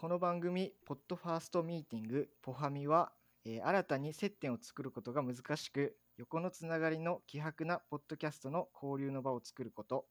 [0.00, 3.12] この番組、ポッドファーストミーティング、ポハミは、
[3.44, 10.06] えー新たに接点を作ることが難しく、横のつながりの希薄なポッドキャストの交流の場を作ること、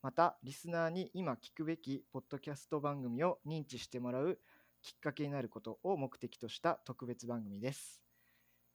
[0.00, 4.38] また、リスナーに今聞くべきポッドキャスト番組を認知してもらう
[4.80, 8.00] きっかけになることを目的とした特別番組です。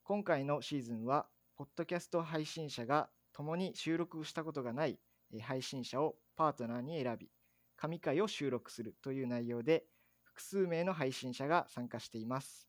[0.04, 1.26] 今回のシーズンは、
[1.56, 5.00] ポッドキャスト配信者が共に収録したことがない
[5.42, 7.32] 配信者をパートナーに選び、
[7.76, 9.88] 神回を収録するという内容で、
[10.36, 12.68] 複数名の配信者が参加しています。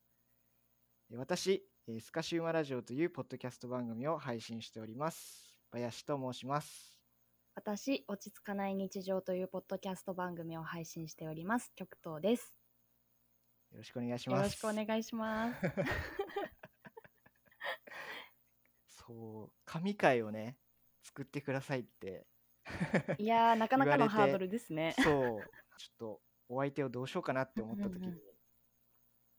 [1.11, 5.53] えー私、えースカシウマラジオというポッドキャスト番組を配信しております。
[5.73, 6.97] 林と申します。
[7.55, 11.73] 私、落ち着かない日常というポッドキャスト番組を配信しております。
[11.75, 12.57] 極東です。
[13.73, 14.37] よろしくお願いします。
[14.37, 15.59] よろしくお願いします。
[18.87, 20.57] そう、神回をね、
[21.03, 22.27] 作ってくださいって、
[23.17, 24.95] いやー、なかなかのハードルですね。
[24.97, 25.05] そう、
[25.77, 28.19] ちょっとお相手をどうしようかなって思った時に、うんうん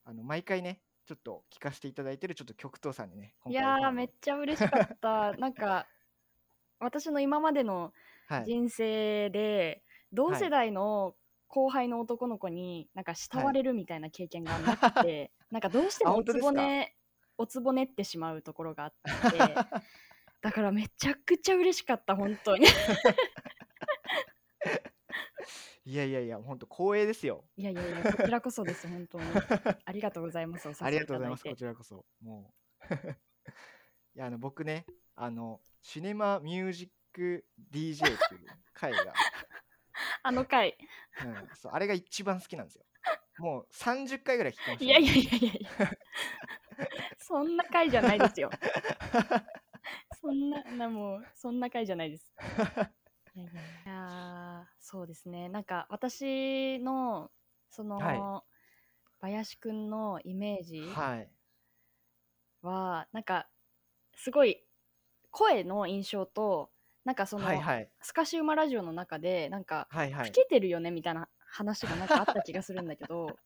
[0.04, 5.32] あの毎回ね、ちょっと聞かせていただいてるちょっと極東さんにね、いやー、めっちちゃ嬉しかった。
[5.40, 5.86] なんか、
[6.78, 7.92] 私の今までの
[8.46, 9.82] 人生で、
[10.14, 11.14] 同世代の
[11.48, 16.94] 後輩の男の子に、なんか慕われるみたいな経験がなくて、 なんかどうしてもおつぼね、
[17.36, 19.38] おつぼねってしまうところがあって、
[20.40, 22.66] だからめちゃくちゃ嬉しかった、本当に。
[25.88, 27.46] いやいやいや、本当光栄ですよ。
[27.56, 29.24] いやいやいや、 こちらこそです、本当に。
[29.86, 30.68] ありがとうございます。
[30.68, 31.42] おありがとうございます。
[31.44, 32.04] てこちらこそ。
[32.20, 32.84] もう。
[34.14, 39.14] いや、あの、僕ね、あの、シネマミュージック DJ っていう回が、
[40.24, 40.76] あの回。
[41.24, 42.84] うん、そうあれが一番好きなんですよ。
[43.38, 45.90] もう30回ぐらい聞きました、いやいやいやいやいや。
[47.16, 48.50] そんな回じゃないですよ。
[50.20, 52.34] そんな、なもう、そんな回じゃないです。
[53.34, 55.48] いやいやいやーそうですね。
[55.48, 57.30] なんか、私の、
[57.70, 58.44] その、は
[59.20, 61.30] 林くんのイメージはい。
[62.62, 63.48] は、なんか、
[64.16, 64.64] すごい、
[65.30, 66.72] 声の印象と、
[67.04, 67.90] なんかその、はいはい。
[68.00, 70.26] スカシウマラジオの中で、なんか、はいはい。
[70.28, 73.40] 老けてるよねみたいな話がなんかあった気がするんだけど、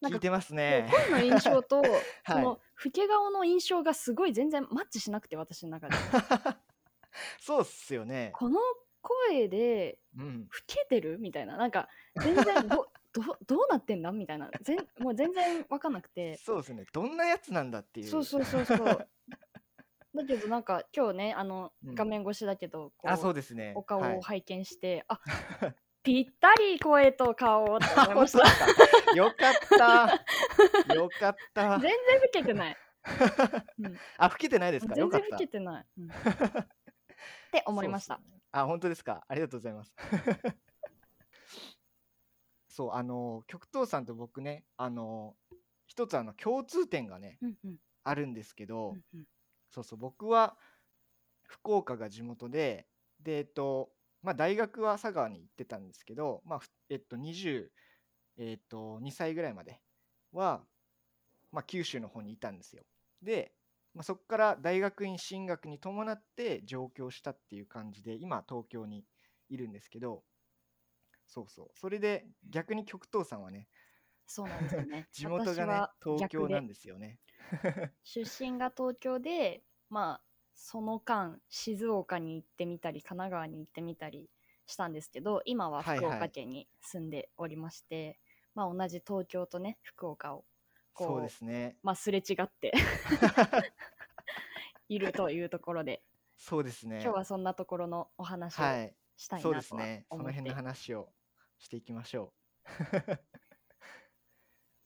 [0.02, 0.86] 聞いてますね。
[0.88, 5.92] 声の印象と、そ はいの老け顔の印象がすごい全然マッチしなくて私の中で
[7.40, 8.32] そうっすよね。
[8.32, 8.58] この
[9.02, 10.42] 声でうん。
[10.42, 11.18] 老けてる？
[11.18, 11.88] みたいななんか
[12.22, 14.12] 全然ど どどうなってんだ？
[14.12, 16.84] みたいな全もう全然分かんなくてそうですね。
[16.92, 18.06] どんなやつなんだっていう。
[18.06, 19.08] そうそうそうそう
[20.12, 23.72] だけどなんか今日ねあのうん画面越しだけど、こあ、そうですね。
[23.76, 25.20] お顔はいを拝見して、あ
[26.02, 29.12] ぴったり声と顔って思いま本当でしたすか。
[29.14, 29.54] よかっ
[30.88, 30.94] た。
[30.94, 31.80] よかった全。
[31.80, 32.76] 然老けてない、
[33.78, 34.94] うんあ、老けてないですか？
[34.96, 35.46] よかった全然老け。
[35.46, 36.12] てない、うんっ
[37.52, 38.16] て思いましすね
[38.52, 39.24] あ、本当ですか。
[39.28, 39.94] ありがとうございます。
[42.68, 45.36] そう、あの、極東さんと僕ね、あの、
[45.86, 49.24] 一つあの共通点がね、うんうんあるんですけど、うんうん
[49.70, 50.56] そうそう、僕は
[51.42, 52.88] 福岡が地元で、
[53.20, 57.72] で、えっと、まあ、大学は佐川に行ってたんですけど、まあ、ふえっと、20、
[58.38, 59.80] えっと、2歳ぐらいまで
[60.32, 60.64] は、
[61.52, 62.84] まあ、九州の方にいたんですよ。
[63.22, 63.52] で、
[63.94, 69.04] まあ、そこから大学院進学に伴って上京したっていう感じで、今、東京に
[69.48, 70.22] いるんですけど、
[71.26, 71.70] そうそう。
[71.74, 73.68] それで、逆に極東さんはね、
[74.30, 77.18] そうなんですよね 地元がね東京逆なんですよね。
[78.04, 80.22] 出身が東京でまあ
[80.54, 84.30] その間静岡に行ってみたり神奈川に行ってみたり
[84.66, 88.20] したんですけど今は福はいはい岡県に住んでおりまして、
[88.54, 90.44] まあ同じ東京とね福岡を
[91.00, 91.78] こうそうですね。
[91.82, 92.74] まあすれ違って
[94.88, 96.02] いるというところで、
[96.36, 97.00] そうですね。
[97.02, 98.94] 今日はそんなところのお話をはい。
[99.16, 100.06] したいそうでなとはすね。
[100.10, 101.10] そ思って、の辺の話を
[101.58, 102.34] していきましょ
[102.64, 102.66] う。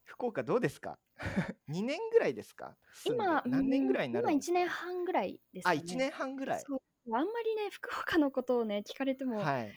[0.05, 0.99] 福岡どうですか
[1.69, 2.77] ?2 年ぐらいですか？
[2.93, 6.61] 住んで今何年ぐらいになる今んです1年半ぐらいですかあ、ね1年半ぐらい。
[6.65, 6.81] そう
[7.13, 9.75] あんまりね福岡のことをね聞かれても、はい。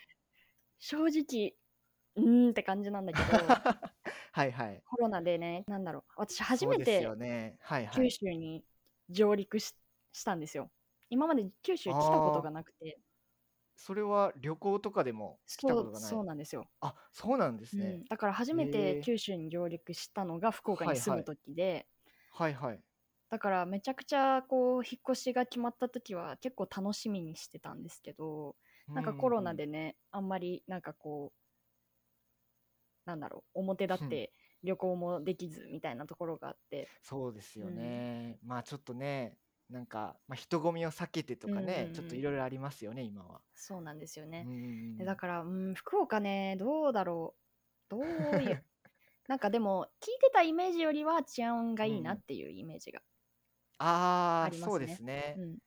[0.80, 1.56] 正直
[2.16, 3.32] うーんって感じなんだけど
[4.38, 4.84] はいはい。
[4.86, 7.58] コロナでねなんだろう私初そうですめてよね。
[7.62, 8.12] はいは九い。
[8.12, 8.64] 州に
[9.10, 9.76] 上陸し,、
[10.14, 10.72] したんですよ
[11.10, 13.00] 今まで九州来たことがなくて
[13.78, 16.20] それは旅行とかでも来たそうことがない。
[16.20, 18.02] そうなんですよ、あ、そうなんですうんね。
[18.10, 21.88] だから初めへてー九州に上陸したのが福岡に住む時で、
[22.32, 22.82] はいはい。
[23.30, 28.56] だからめちゃくちゃこう引っ越しが決まった時は結構楽しみにしてたんですけど
[28.94, 31.40] なんかコロナうんでねあんまりなんかこう
[33.08, 38.40] なんだろう表立って旅行もできずみたいなところがあって、そうですようんね。
[38.44, 39.40] まあちょっとね、
[39.70, 43.42] なんか、まあ、人混みを避けてとかうんうんう、んねちょっといろいろありますよね、今は。
[43.56, 47.42] そうなんですよねうんうんうんでだから、うん、福岡ね、どうだろう。
[47.90, 48.58] どういう、
[49.28, 53.04] なんかでも聞いてたイメージよりは治安がいいなっていうイメージが、
[53.80, 55.44] ああ、ありますねそうですね。
[55.44, 55.58] うん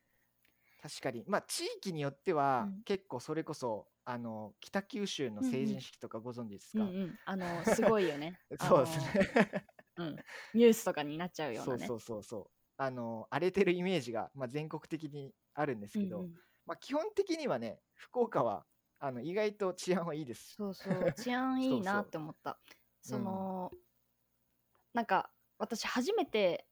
[0.81, 1.23] 確かに。
[1.27, 8.39] まあ、地域によっては、うん結構それこそ、あの、北九州の成人式とかご存知ですか、うんうん、あのすごいよね。
[8.59, 9.53] そうですね。
[9.95, 10.15] あの、うん、
[10.53, 11.87] ニュースとかになっちゃうようなね。
[11.87, 12.51] そうそうそうそう。
[12.77, 16.33] あの、荒れてるイメージが、まあ、全国的にあるんですけど、うんうん。
[16.65, 18.65] まあ、基本的にはね、福岡は、
[18.99, 20.55] あの、意外と治安はいいです。
[20.55, 20.93] そうそう。
[21.13, 22.59] 治安いいなって思った。
[23.01, 23.23] そうん。
[23.23, 23.71] の、
[24.93, 26.67] なんか私初めて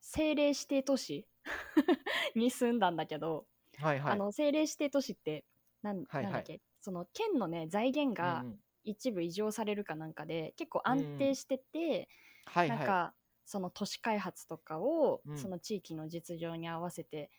[0.00, 1.26] 政令指定都市
[2.36, 3.46] に住んだんだけど、
[3.78, 4.12] はいはい。
[4.12, 5.44] あの政令指定都市って
[5.84, 6.24] なん,、はいはい。
[6.24, 6.60] なんだっけ？
[6.80, 8.58] その県のね財源がうんうん。
[8.86, 12.08] 一部異常されるかなんかで結構安定してて、
[12.44, 12.78] はいはい。
[12.78, 13.14] なんか
[13.46, 15.38] その都市開発とかを、うん。
[15.38, 17.30] その地域の実情に合わせて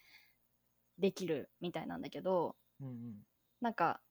[0.97, 3.27] できるみたいなんだけどうんうん。
[3.62, 4.01] なんか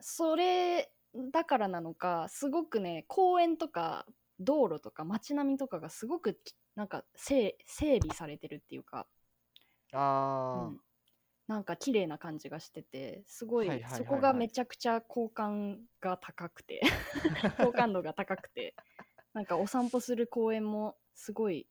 [0.00, 0.90] それ
[1.32, 4.06] だからなのかすごくね公園とか
[4.40, 9.06] 道路とか街並みとかがすごくきなんか整整備されてるっていうか、
[9.92, 10.80] あうん、
[11.46, 16.80] なんか綺麗な感じがしててすごい,、はいはいはいはいそこがめちゃくちゃ好感が高くて
[17.58, 18.74] 好感度が高くて
[19.32, 21.66] なんかお散歩する公園もすごい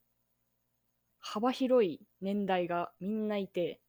[1.19, 3.79] 幅広い年代がみんないて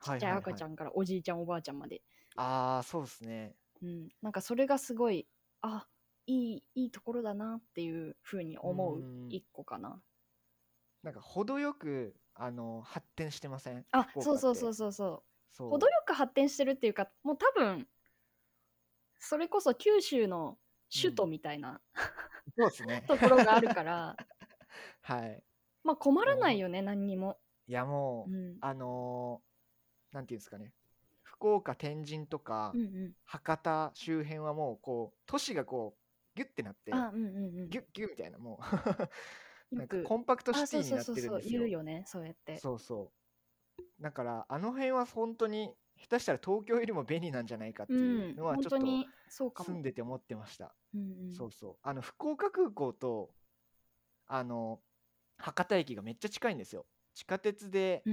[0.00, 0.72] あ、ちっちゃい赤ちゃん。
[0.72, 2.02] んからおじいちゃんおばあちゃんまで、
[2.36, 3.56] ああ、そうですね。
[3.82, 5.26] うん、なんかそれがすごい
[5.62, 5.86] あ
[6.26, 10.00] いいいいところだなっていうふうに思ううん一個かな。
[11.02, 13.84] なんか程よくあの発展してません？
[13.92, 15.22] あそうそうそうそうそう。
[15.50, 15.70] そう。
[15.70, 17.88] 程よく発展してるっていうかもう多分
[19.18, 20.58] それこそ九州の
[20.94, 21.80] 首都みたいな、
[22.56, 23.04] そうですね。
[23.08, 24.16] ところがあるから。
[25.02, 25.42] はい。
[25.82, 27.38] まあ困らないよね何にも。
[27.66, 28.58] いやもう、うん。
[28.60, 30.72] あのーなんていうんですかね。
[31.22, 36.00] 福岡天神とか、うんうん、博多周辺はもうこう都市がこう
[36.36, 37.68] ギュッてなってあうんうんうん。
[37.70, 38.64] ギュッギュッみたいなもう
[39.76, 41.60] なんかコンパクトあシティになそうそうそうそうってるんですよ。
[41.60, 42.58] 言うよねそうやって。
[42.58, 43.12] そうそ
[43.78, 44.02] う。
[44.02, 49.64] だからあの辺は本当に下手したら東京よりも便利なんじゃないかってう、いうんのはちょっと。
[49.64, 51.76] 住んでて思ってました、うんうん、そうそう。
[51.82, 53.30] あの福岡空港と
[54.26, 54.80] あの
[55.38, 56.86] 博多駅がめっちゃ近いんですよ。
[57.14, 58.04] 地下鉄で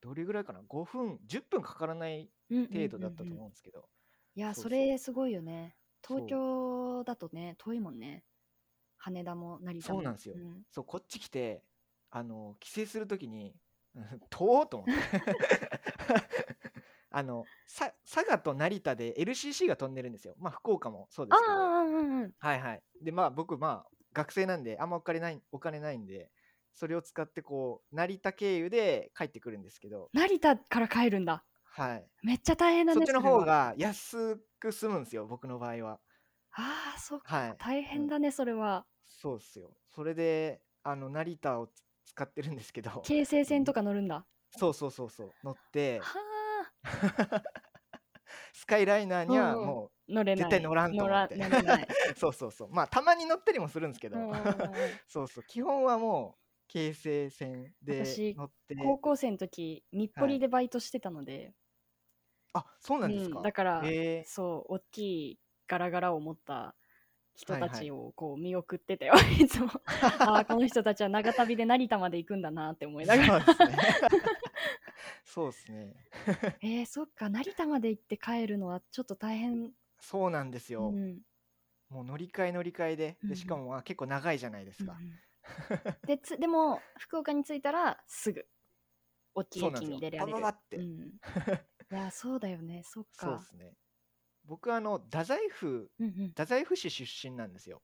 [0.00, 3.88] どれぐらいかな？5分10分かからない程度だったと思うんですけど、
[4.34, 4.70] いやそそう。
[4.70, 5.76] そうれすごいよね。
[6.02, 8.24] そう東京だとね遠いもんね
[9.00, 9.98] 羽田も成田も。
[9.98, 10.36] そうなんですよ。
[10.36, 10.62] ん。
[10.70, 11.62] そうこっち来て
[12.10, 13.54] あの帰省するときに
[13.94, 15.02] うん 遠っと思って。
[17.12, 20.34] あのさ佐賀と成田で LCC が飛んでるんですよ。
[20.38, 21.54] まあ福岡もそうですけど。
[21.54, 22.82] うんうんうんはいはい。
[23.02, 26.30] でまあ僕まあ学生なんであんまお金ないお金ないんで
[26.74, 30.08] それを使ってこう成田経由で帰ってくるんですけど。
[30.12, 31.44] 成田から帰るんだ。
[31.64, 32.06] はい。
[32.22, 36.00] めっちゃ大変だねそっちの方が安く済むんですよ僕の場合は
[36.52, 37.54] ああそっかはい。
[37.58, 38.86] 大変だねそれは。
[39.08, 39.70] そうっすよ。
[39.88, 43.02] それであの成田をつ使ってるんですけど。
[43.04, 44.26] 京成線とか乗るんだ。
[44.58, 46.16] そうそうそうそう乗っては
[48.52, 49.66] スカイライナーにはうんうん。
[49.66, 50.44] もあ乗れない。
[50.44, 51.36] 絶対乗らんと思って。
[51.36, 51.82] 乗ら乗れない。
[51.84, 51.86] う
[52.18, 52.68] そうそうそう。
[52.70, 54.16] まあたまに乗ったりもするんですけど。
[54.16, 54.44] うんうんうん
[55.06, 55.44] そうそう。
[55.44, 61.52] 基本はもう京成線で私乗って高校生の時日暮里でバイトしてたので、
[62.52, 64.24] あそうなんですか、うんだから、え。
[64.26, 64.98] ーそう大き
[65.32, 65.40] い
[65.70, 66.74] ガラガラを持った
[67.36, 67.78] 人たはいはい。
[67.84, 69.70] ちをこう見送ってたよ、 いつも。
[70.18, 73.46] ああこの人たちは長旅で成田まで行くんだなって思いながら。
[75.24, 75.94] そうですね。
[76.60, 77.30] えー、そっか。
[77.30, 79.72] 成田まで行って帰るのはちょっと大変。
[80.00, 81.20] そうなんですよ、うん。
[81.88, 83.18] もう乗り換え乗り換えで。
[83.22, 85.96] でしかもまあ結構長いじゃないですか、うんうん。
[86.04, 88.44] でつでも福岡に着いたらすぐ
[89.34, 89.94] 大きい駅そうなんですよ。
[89.94, 90.76] に出られるパパパって。
[90.78, 91.14] うん、い
[91.90, 92.82] やそうだよね。
[92.84, 93.26] そっか。
[93.26, 93.76] そうですね
[94.50, 96.28] 僕あの太宰府うんうん。
[96.30, 97.80] 太宰府市出身なんですよ。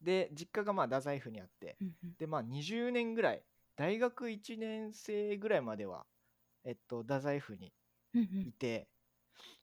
[0.00, 1.76] で実家がまあ太宰府にあって。
[1.80, 2.14] うんうん。
[2.16, 3.42] でまあ20年ぐらい
[3.74, 6.06] 大学1年生ぐらいまでは
[6.64, 7.72] えっと太宰府に
[8.14, 8.48] うんうん。
[8.48, 8.88] いて、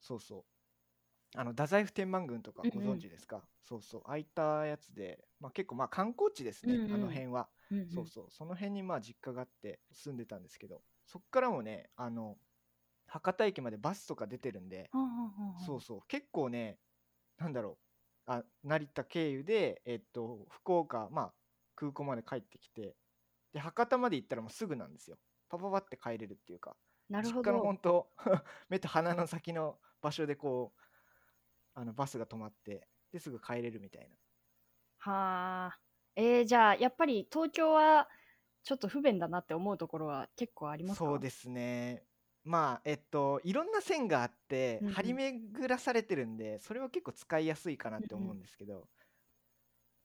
[0.02, 1.40] そうそう。
[1.40, 2.98] あの太宰府天満宮とかごうんうん。
[2.98, 4.02] 存知ですか、そうそう。
[4.06, 6.94] ああいったやつで、まあ、結構まあ観光地ですね、うんうん。
[6.94, 7.90] あの辺は、うんうん。
[7.90, 8.26] そうそう。
[8.30, 10.82] その辺にまあ実家があって住んでたんですけど。
[11.06, 12.36] そっからもねあの
[13.16, 15.66] 博多駅までバスとか出てるんで、はんはんはんはん。
[15.66, 16.02] そうそう。
[16.08, 16.80] 結構ね
[17.38, 17.86] なんだろう。
[18.28, 21.36] あ成田経由でえっと福岡まあ
[21.76, 22.98] 空港まで帰ってきて。
[23.54, 25.20] で博多まで行ったらもうすぐなんですよ。
[25.50, 26.78] パパパって帰れるっていうか。
[27.10, 28.14] なるほ実家のど本当
[28.70, 30.82] 目と鼻の先の場所でこう
[31.74, 34.18] あのバスが止まってですぐ帰れるみたいな。
[34.98, 35.80] はあ。
[36.16, 38.10] えー、じゃあやっぱり東京は
[38.64, 41.12] ちょっと不便だなって思うところは結構ありますか？
[41.12, 42.08] そうですね
[42.46, 44.94] まあえっといろんな線があってうんうん。
[44.94, 48.88] 張り巡らされてるんでそれは結構使いやすいかなって思うんですけど、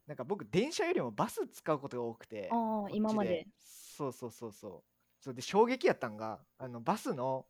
[0.07, 3.47] なんか僕電車よりもバス使うことが多くてああ、こっち今まで。
[3.61, 4.83] そうそうそうそう。
[5.23, 7.45] そうで衝撃やったんがあのバスの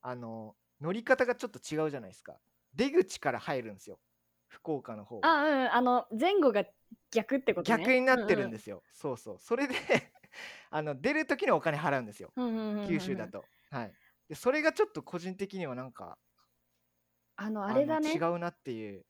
[0.00, 2.36] あの乗り方がちょっと違うじゃないですか。
[2.74, 3.98] 出口から入るんですよ。
[4.48, 5.20] 福岡の方。
[5.22, 6.64] あ、うん、あの、前後が
[7.10, 7.78] 逆ってことね。
[7.78, 9.36] 逆になってるんですすよ、そうそう。
[9.40, 9.74] それで
[10.70, 12.32] あの出る時にお金払うんですよ。
[12.36, 13.28] うんうんうんうんう州だ。
[13.28, 13.92] と、はい
[14.28, 16.18] でそれがちょっと個人的にはなんか
[17.36, 18.36] あの、あれだねの違。
[18.36, 19.04] うなっていう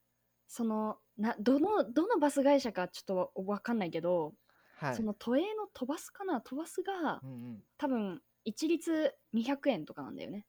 [0.49, 4.35] その、な、どの、どのバス会社かちょっとわわかんないけど、
[4.77, 6.41] はいその都営の飛ばすかな？
[6.43, 10.47] 飛ばすがうんうん、多分一律200円とかなんだよね。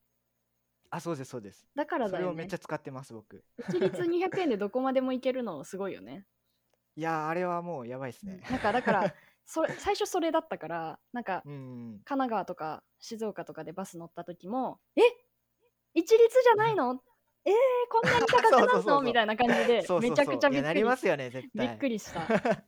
[0.89, 2.59] あそうですそうですだからだよねそれをめっちゃ。
[2.59, 6.25] 使ってます僕一律200円でどこまでも行けるのすごいよね。
[6.95, 9.13] いやーあれはもうやばいですねなんかだから
[9.47, 15.01] それ 最初それだったからなんか神奈川とか静岡とかでバス乗った時も「え？
[15.93, 17.01] 一律じゃないの？
[17.45, 17.53] えー、
[17.89, 22.21] こんなに高くなるの?」 みたいな感じでめちゃくちゃびっくりりますよね絶び対っくりした。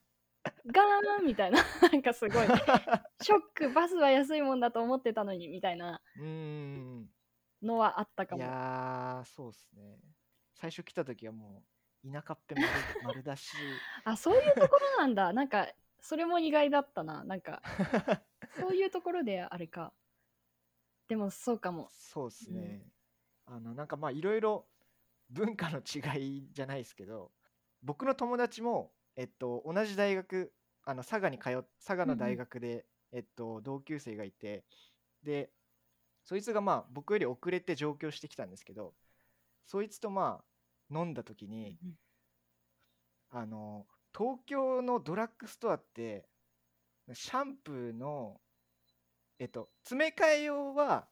[0.72, 1.60] ガーンみたいな。
[1.82, 2.48] なんかすごい。
[2.48, 6.02] ショックバスは安いもんだと思ってたのにみたいな
[7.62, 8.46] のはあったかいも。
[8.46, 10.00] やーそうっすね。
[10.56, 11.64] 最初来た時はも
[12.06, 12.68] う田舎っぺ丸
[13.04, 13.52] 丸だし。
[14.06, 15.34] あそういうところなんだ。
[15.34, 15.68] なんか
[16.02, 17.24] それも意外だったな。
[17.24, 17.62] なんか
[18.60, 19.94] そういうところであれか。
[21.08, 21.90] でもそうかも。
[21.92, 22.86] そうっすね、
[23.46, 24.68] あのなんかまあいろいろ
[25.30, 27.32] 文化の違いじゃないですけど
[27.82, 30.54] 僕の友達もえっと同じ大学
[30.84, 34.66] あの佐賀に通っ佐賀の大学で、えっと同級生がいて
[35.24, 35.52] で
[36.24, 38.94] そいつがまあ僕より遅れて上京してきたんですけど
[39.66, 40.44] そいつとま
[40.92, 41.98] あ飲んだ時に、うん。
[43.32, 43.86] あの
[44.18, 46.28] 東京のドラッグストアって
[47.14, 48.42] シャンプーの
[49.40, 51.08] えっと詰め替え用は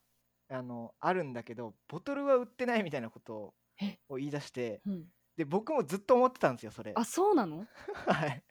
[0.50, 4.00] あのあるんだけどボトルは売ってないみたいなことえ？
[4.10, 5.06] を言い出してうん。
[5.36, 6.92] で僕もずっと思ってたんですよそれ。
[6.96, 7.68] あそうなの？
[8.08, 8.44] はい。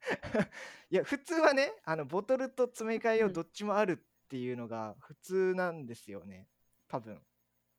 [0.90, 3.32] いや普通はねあのボトルと詰め替え用うん。
[3.32, 6.48] どっちもあるっていうのが普通なんですよね
[6.88, 7.22] 多分。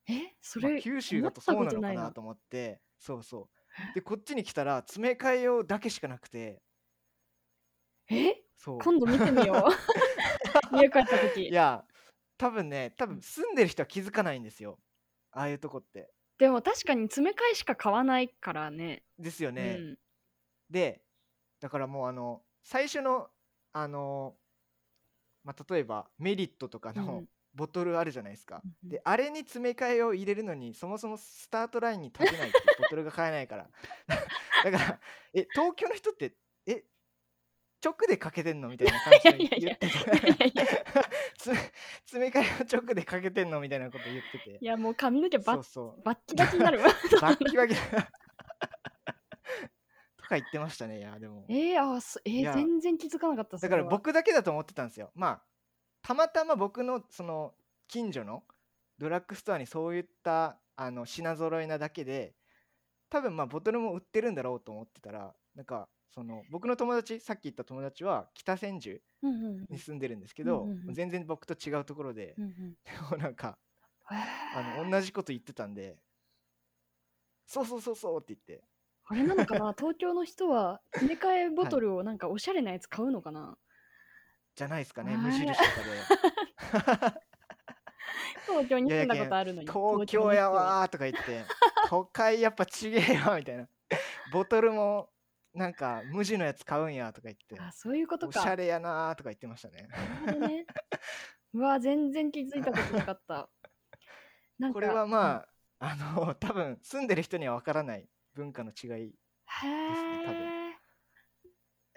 [0.07, 0.36] え？
[0.41, 3.55] そまあれ九州だと思そうなのかなと思ってそうそう
[3.94, 6.62] でこっちに来たら詰め替え用だけしかなくて。
[8.10, 8.44] え？
[8.58, 8.79] そう。
[8.79, 9.67] 今度見てみよ
[10.72, 10.75] う。
[10.77, 11.50] 家帰った時。
[11.50, 11.84] いや
[12.38, 14.79] 多分ね多分住んでる人は気づかないんですよ。
[15.32, 16.12] ああいうとこって。
[16.38, 19.03] でも確かに詰め替えしか買わないからね。
[19.17, 20.00] ですよね、うん。
[20.70, 21.01] で
[21.60, 23.29] だからもうあの最初の
[23.74, 24.38] あの、
[25.44, 33.68] まあ、例えばメリットとかのうんボトルあるじゃないですか、うんであれに詰め替えを入れるのにそもそもスタートラインに立てないってボトルが買えないから。
[34.64, 35.00] だから
[35.34, 36.36] え東京の人って
[36.68, 36.84] え
[37.84, 39.88] 直でかけてんのみたいな感じで言って
[41.38, 41.58] 詰
[42.20, 44.58] め替えを直でかけてんのみたいなこと言ってて。
[44.62, 46.80] いやもう髪の毛バッそうバッキバキになる。
[46.80, 46.86] わ
[47.22, 47.76] バッキバキ。
[47.76, 47.82] と
[50.30, 51.46] か言ってましたねいやでも。
[51.50, 55.12] えー、あそえー全然気づかなかっただから僕だけだと思ってたんですよ。
[55.14, 55.44] まあ
[56.06, 57.56] たまたま僕のその
[57.88, 58.44] 近所の
[59.00, 62.36] ドラッグストアにそういったあの品揃えなだけで
[63.10, 69.02] 多分まあボトルも売ってるんだろうと思ってたらなんかその僕の友達さっき言った友達は北千住
[69.68, 70.94] に住んでるんですけど、うんうんうん。
[70.94, 72.54] 全然僕と違うところでう、んうん。
[72.54, 73.58] で もなんか
[74.06, 75.98] あの同じこと言ってたんで
[77.48, 78.64] そうそうそうそうって言って。
[79.08, 79.74] あれなのかな？
[79.78, 83.58] 東京の人は詰め替えボトルをなんかおしゃれなやつ買うのかな、
[84.56, 85.62] じゃないですかね無印とか
[87.12, 87.26] で。
[88.48, 91.46] 東京に住んだことあるのに東京やわーとか言って。
[91.90, 93.68] 都会やっぱちげえわみたいな。
[94.32, 95.10] ボトルも
[95.54, 97.60] なんか無地のやつ買うんやとか言って。
[97.60, 99.88] あそういうことおかしゃれやなーとか言ってましたね。
[100.48, 100.66] ね。
[101.54, 103.50] うわ全然気づいたことなかった。
[104.74, 105.46] これはま
[105.80, 109.14] ああの多分住んでる人にはわからない文化の違いへで
[109.60, 110.38] すね多分。
[110.42, 110.55] え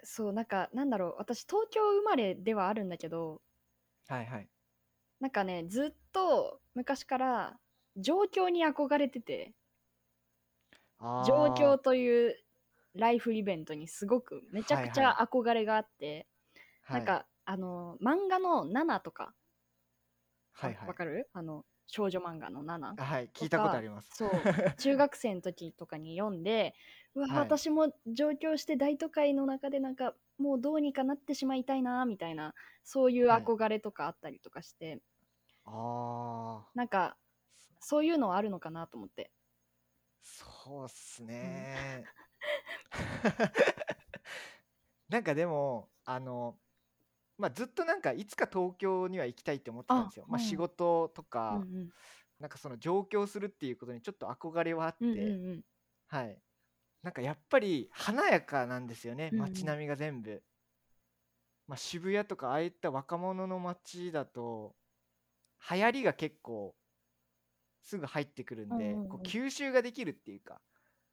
[0.03, 3.41] そうなんかなんだろう私東京生まれではあるんだけど。
[4.07, 4.49] はいはい。
[5.19, 7.59] なんかねずっと昔から
[7.97, 9.53] 状況に憧れてて。
[11.21, 12.35] 状況という
[12.95, 16.27] ライフイベントにすごくめちゃくちはいゃ憧れがあって、
[16.81, 16.99] はい。
[16.99, 19.35] なんかあの漫画の「ナナ」とか。
[20.53, 20.89] はいはい。
[20.89, 21.29] わかる？
[21.33, 24.15] あの少女漫画の「ナナあはい聞いたことあります。
[24.15, 24.29] そう
[24.77, 26.75] 中学生の時とかに読んで
[27.15, 27.39] うわ、はい。
[27.39, 32.53] 私も上京して大都会の中でなんかもうどうにかなってしまいたいなみたいな
[32.83, 33.43] そういうはい。
[33.43, 35.01] 憧れとかあったりとかして、
[35.65, 37.17] ああなんか
[37.79, 39.31] そういうのはあるのかなと思って。
[40.21, 42.05] そうっすね。
[45.09, 46.59] なんかでもあの、
[47.39, 50.25] まあ、ずっとなんかいつか東京には行きたいって思ってたんですよ。
[50.27, 50.43] まあ、あうん。
[50.43, 51.65] 仕事とうんか、
[52.39, 55.61] なんかその上京するっていうことにちょっと憧れはあって、うんうんうんうん。
[56.07, 56.41] はい。
[57.01, 59.43] なんかやっぱり華やかなんですよねうんうん。
[59.43, 60.43] 街並みが全部、
[61.67, 64.75] まあ、渋谷とかああいった若者の街だと
[65.71, 66.75] 流行りが結構
[67.81, 69.09] すぐ入ってくるんで、うんうんうん。
[69.09, 70.61] こう吸収ができるっていうか。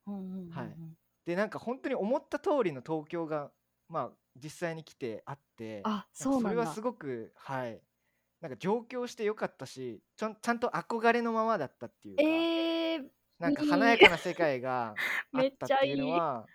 [0.06, 0.50] うんうんうんうん。
[0.50, 0.76] はい。
[1.24, 3.50] でなんか本当に思った通りの東京が
[3.88, 6.48] まあ実際に来てあってあそうなんだ。
[6.50, 7.80] それはすごくはい。
[8.40, 13.02] なんか上京してよかったしちゃんちゃんと憧れのままだったっていうか、えー、
[13.38, 14.94] なんか華やかな世界があ
[15.36, 16.46] めっったっていうのは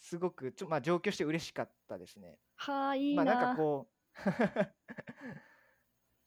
[0.00, 2.38] すごくちょ、まあ、上京して嬉しかったですね。
[2.56, 3.94] はあいいまあな,、なんかこう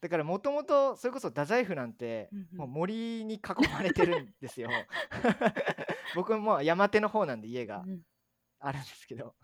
[0.01, 3.39] だからもともとそれこそ太宰府なんてもう森に囲
[3.71, 4.69] まれてるんですよ。
[6.15, 8.01] 僕も山手の方なんで家がうん。
[8.61, 9.35] あるんですけど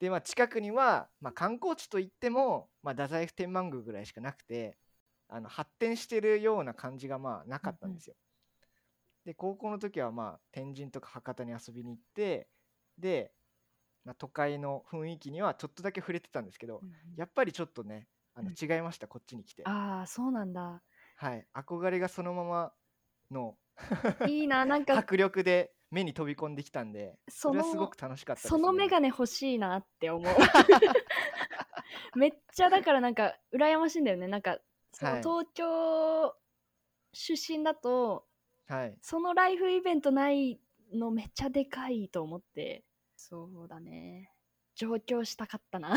[0.00, 4.78] でまあ近くには、まあ、観光地といっても、まあ、太宰府天満宮ぐらいしかなくて
[5.28, 8.14] あの発展してるような感じがまあなかったんですよ。
[9.24, 12.48] で高校の時はまあ天神とか博多に遊びに行って
[12.98, 13.32] で、
[14.04, 16.94] まあ、都会の雰囲気にはちょっとだけ触れてたんですけどうんうん。
[17.16, 18.54] やっぱりちょっとねあのうん。
[18.60, 19.62] 違いましたこっちに来て。
[19.64, 20.82] ああそうなんだ。
[21.16, 21.46] はい。
[21.54, 22.72] 憧れがそのまま
[23.30, 23.56] の
[24.28, 24.98] いいななんか。
[24.98, 28.58] 迫力で目に飛び込んできたんでそそれはすごのく楽しかったです、ね。
[28.58, 30.34] そのメガネ欲しいなって思う。
[32.16, 34.26] めっちゃだからなんか羨ましいんだよね。
[34.26, 34.58] なんか
[34.92, 35.20] そのはい。
[35.20, 36.34] 東京
[37.12, 38.26] 出身だと、
[38.66, 38.98] はい。
[39.02, 40.58] そのライフイベントない
[40.94, 42.84] のめっちゃでかいと思って。
[43.14, 44.30] そうだね。
[44.74, 45.94] 上京したかったな。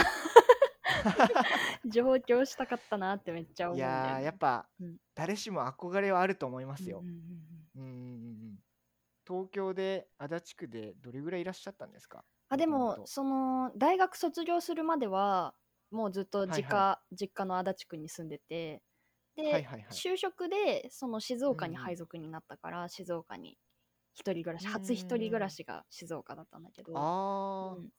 [1.86, 4.98] 上京したかったなってめっちゃ思うんいやーやっぱ、うん。
[5.14, 7.00] 誰しも憧れはあると思いますよ。
[7.00, 7.08] うん。
[7.08, 7.90] うんうん
[8.30, 8.35] うん
[9.28, 12.26] 東京で足立区でどれぐらいいらっしゃったんですか？
[12.50, 15.56] あでもその大学卒業するまでは
[15.92, 18.84] もうずっと実家、はいは実家の足立区に住んでて
[19.36, 20.04] で、はいはいはい。
[20.04, 21.92] 就職でその静岡にうんうん。
[21.92, 23.58] 配属になったから、静岡に
[24.14, 27.90] 一人暮らしうん初一人暮らしが静岡だったんだけど、ああ、うん。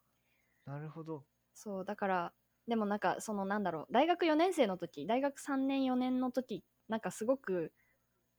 [0.67, 1.27] なるほど。
[1.55, 2.33] そうだから
[2.69, 7.73] でもなんかそのなんだろう大学4年生の時大学3年4年の時なんかすごく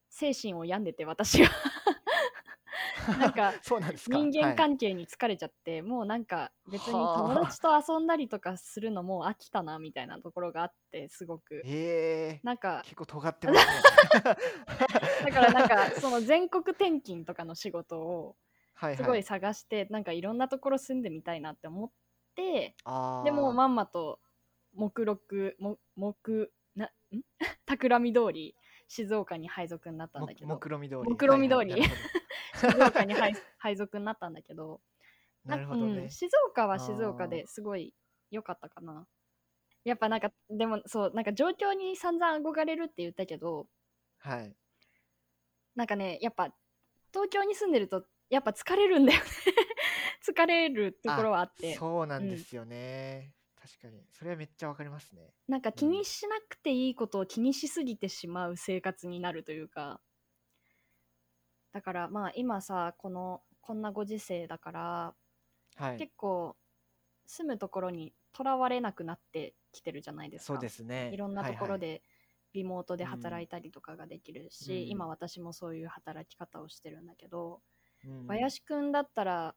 [0.09, 1.51] 精神を病んでて私は
[3.19, 4.17] なんか そうなんですか。
[4.17, 7.17] 人間はい関係に疲れちゃって、もうなんか別にはあ。
[7.19, 11.61] 友達と遊んだりとかするのも飽きたなみたいなところがあってすごく。
[11.63, 12.39] へえ。
[12.43, 13.73] なんか結構尖ってますね。
[15.25, 18.35] だからなんかその全国転勤とかの仕事を
[18.75, 21.91] はいすごい探してなんかいろんなところ住んでみたいなって思っ
[22.35, 22.75] て
[23.25, 24.19] でもまんまと
[24.73, 26.15] 目録も目
[26.75, 27.21] なん？
[27.65, 28.55] 企み通り
[28.87, 30.47] 静岡に配属になったんだけど。
[30.47, 31.09] も目論見通り。
[31.09, 31.71] 目論見通り。
[31.71, 31.89] はいはい
[32.59, 34.81] 静岡に配配属になったんだけど
[35.47, 36.01] なるほどね。
[36.03, 37.93] うん静岡は静岡ですごい
[38.29, 39.07] 良かったかな。
[39.83, 43.67] やっぱなんかでもそうなんか状況に散々憧れるって言ったけど
[44.19, 44.53] はい。
[45.75, 46.53] なんかねやっぱ
[47.13, 49.25] 東京に住んでるとやっぱ疲れるんだよね
[50.27, 53.33] 疲れるところはあってそうなんですよね。
[53.55, 54.05] 確かに。
[54.11, 55.33] それはめっちゃわかりますね。
[55.47, 60.01] なんか気にしなくていいことを気にしすぎてしまう生活になるというか
[61.73, 65.15] だからまあ今さこのこんなご時世だから
[65.75, 65.97] はい。
[65.97, 66.57] 結構
[67.25, 70.53] 住むところにとらわれなくなってきてるじゃないですか。
[70.53, 71.09] そうですね。
[71.13, 71.79] いろんなところはいはい。
[71.81, 72.03] で
[72.53, 77.61] リモートで働いたりとかができるし、うん今私もそういう働き方をしてるんだけど、
[78.05, 79.55] うん林くんだったら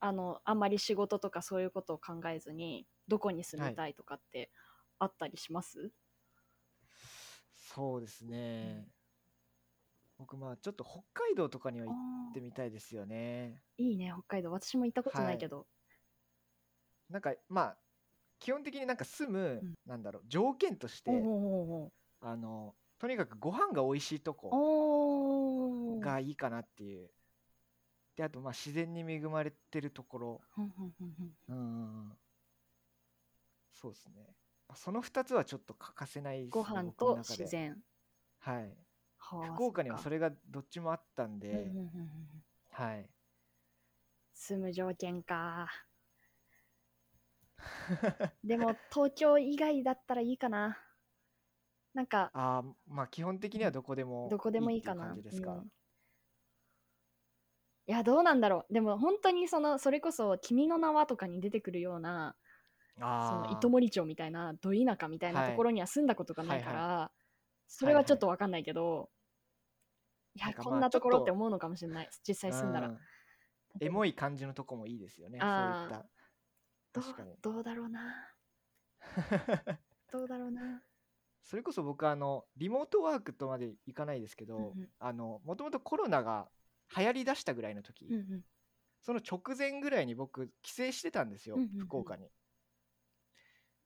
[0.00, 4.50] あのあんまり仕事とかそういうことを考えずにどこに住みたいとかって
[4.98, 5.92] あったりします、
[7.54, 8.88] そうですね。
[10.18, 13.62] 僕まあちょっと北海道とかには行ってみたいですよね。
[13.78, 15.66] いいね北海道私も行ったことないけど、
[17.08, 17.76] なんかまあ
[18.40, 24.50] 基本的になんか住む、うんなんだろう条件として、おおあのとにかくご飯が美味しいとこ
[26.02, 27.08] がいいかなっていう。
[28.16, 30.40] であとまあ自然に恵まれてるところ。
[30.54, 32.18] ふんふんふんふんうん。
[33.72, 34.34] そうですね。
[34.68, 37.76] まあその2つはちょっと欠かせないですねご飯僕のと中で自然
[38.40, 38.87] はい。
[39.18, 43.10] はあ福岡にはそれがどっちもあったんで、うんうんうんうんはい。
[44.34, 45.68] 住む条件か。
[48.44, 50.78] でも東京以外だったらいいかな。
[51.94, 55.06] なんかあーまあ基本的にはどこでもどこでもいいかな。
[55.06, 55.52] 感じですか？
[55.52, 55.72] うん。
[57.86, 58.72] いやどうなんだろう。
[58.72, 62.36] でも本当にそのそれこそ「君の名は」とかに出てくるような
[62.96, 63.04] そ。
[63.04, 67.17] の糸守町みたいなど田舎みたいなはいところには住んだことがないから、はい
[67.68, 69.10] それはちょっとわかんないけど、
[70.34, 72.10] いやこんなところって思うのかもしれない。
[72.26, 72.88] 実際住んだら。
[72.88, 72.98] うん。
[73.80, 75.38] エモい感じのとこもいいですよね。
[75.40, 76.04] そういっ
[76.92, 77.36] どう確かに。
[77.42, 78.34] どうだろうな。
[79.00, 79.80] た。
[80.10, 80.82] どうだろうな。
[81.44, 84.90] それこそ僕あのリモートワークとまでいかないですけど、うんうん。
[84.98, 86.50] あのもともとコロナが
[86.96, 88.44] 流行りだしたぐらいの時、うんうん。
[89.02, 91.78] その直前ぐらいに僕帰省してたんですよ、うんうんうん。
[91.80, 92.30] 福岡に。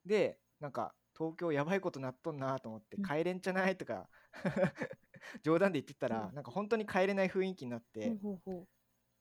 [0.04, 3.76] でなんか東京やばいことなっとんなと思ってうん帰れんじゃない？
[3.76, 4.08] とか
[5.42, 6.34] 冗談で言ってたら、うん。
[6.34, 8.16] なんか本当に帰れない雰囲気になって、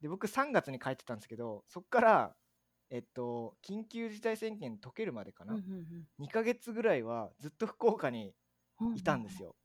[0.01, 2.35] で僕3月に帰ってたんですけどそっから
[2.89, 6.07] えっと緊急事態宣言解けるまでかな、ううんうん。
[6.17, 8.33] 2ヶ月ぐらいはずっと福岡に
[8.79, 9.55] うんいたんですよ。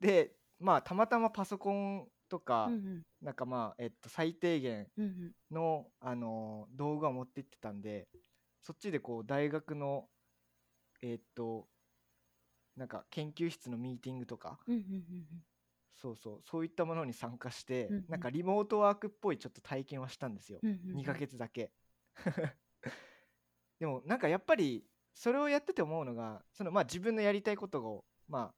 [0.00, 3.02] でまあたまたまパソコンとか、うんうん。
[3.20, 5.32] なんかまあ、えっと、最低限うんうん。
[5.50, 8.06] の、あのー道具は持って行ってたんで
[8.62, 10.08] そっちでこう大学の
[11.02, 11.68] えっと
[12.76, 14.58] なんか研究室のミーティングとか。
[14.66, 15.26] うんうんうん
[16.00, 16.42] そうそう。
[16.48, 18.04] そういったものに参加して、うんうん。
[18.08, 20.96] なんかリモートワークっぽいちょっと体験はしたんですよ、うんうんうん。
[20.98, 21.72] 2ヶ月だけ。
[23.80, 28.54] でもなんかやっぱりそれをやってて思うのがそのまあ自分のやりたいことをまあ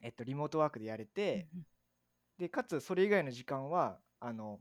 [0.00, 1.66] えっとリモートワークでやれて、うん。
[2.36, 4.60] でかつそれ以外の時間はあの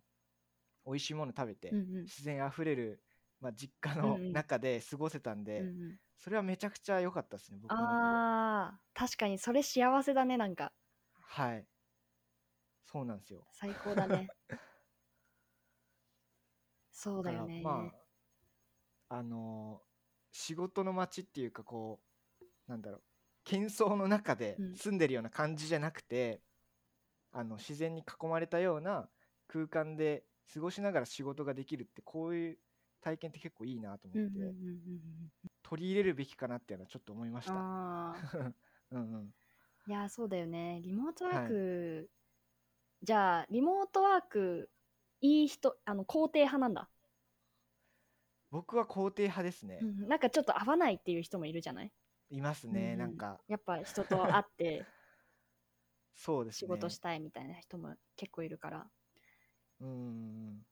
[0.86, 2.04] 美味しいもの食べて、うんうん。
[2.04, 3.04] 自然あふれる、
[3.42, 4.32] まあ、実家のうんうん。
[4.32, 10.74] 中で過ごせたんで、うんうんそれはめちゃくちゃ良かったですね僕の中であー確かにそれ幸せだねなんか。
[11.22, 11.68] はい。
[12.86, 13.46] そうなんですよ。
[13.52, 14.30] 最高だね。
[16.92, 17.92] そうだよね、ま
[19.10, 19.96] ああのー
[20.38, 22.02] 仕事の街っていうかこ
[22.42, 23.04] うなんだろう
[23.46, 24.76] 喧騒の中でうん。
[24.76, 26.44] 住んでるような感じじゃなくて、
[27.32, 29.10] あの自然に囲まれたような
[29.48, 32.60] 空間で過ごしながら仕事ができるってこういう
[33.02, 35.32] 体験って結構いいなと思って、うんうんうんうん
[35.68, 37.54] 取り入れるべきかなっていうのはちょっと思いました。
[38.92, 39.34] うんうん、
[39.88, 40.80] いやそうだよね。
[40.84, 42.12] リモートワーク、
[43.02, 44.70] じゃあリモートワーク
[45.22, 46.88] いい人あの肯定派なんだ、
[48.52, 49.80] 僕は肯定派ですね。
[49.82, 51.92] うんなんかちょっと合わないっていう人もいるじゃない？
[52.30, 53.40] いますね、うんなんか。
[53.48, 54.86] やっぱ人と会って
[56.16, 56.60] そうですね。
[56.60, 58.92] 仕事したいみたいな人も結構いるから、
[59.80, 60.66] うん。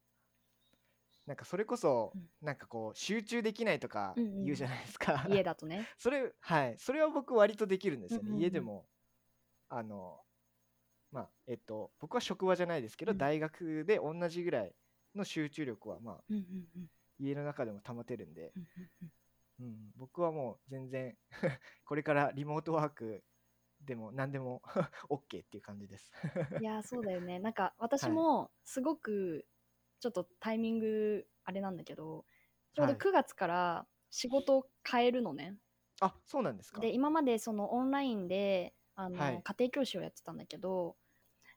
[1.25, 2.27] なんかそれこそ、うん。
[2.41, 5.25] なんかこう集中できないとかうんうん言うじゃないですか。
[5.29, 5.87] 家だとね。
[5.97, 6.75] それはい。
[6.77, 8.41] それは僕割とできるんですよね、うんうんうん。
[8.41, 8.87] 家でも
[9.69, 10.23] あの
[11.11, 13.17] まあえっと僕は職場じゃないですけど、うん。
[13.17, 14.75] 大学で同じぐらい
[15.15, 16.91] の集中力はまあうんうんうん。
[17.19, 19.11] 家の中でも保てるんで、うんうんうん。
[19.59, 21.15] うん、僕はもう全然
[21.85, 23.23] これからリモートワーク
[23.79, 24.61] でも何でも
[25.09, 26.11] OK っていう感じです。
[26.59, 27.39] いやーそうだよね。
[27.39, 29.45] なんか私もすごく
[30.03, 32.25] ちょっとタイミングあれなんだけど
[32.75, 32.97] ちょうどはい。
[32.97, 35.55] 9月から仕事を変えるのね、
[36.01, 36.81] あそうなんですか。
[36.81, 39.41] で今までそのオンラインであの、はい。
[39.43, 40.97] 家庭教師をやってたんだけど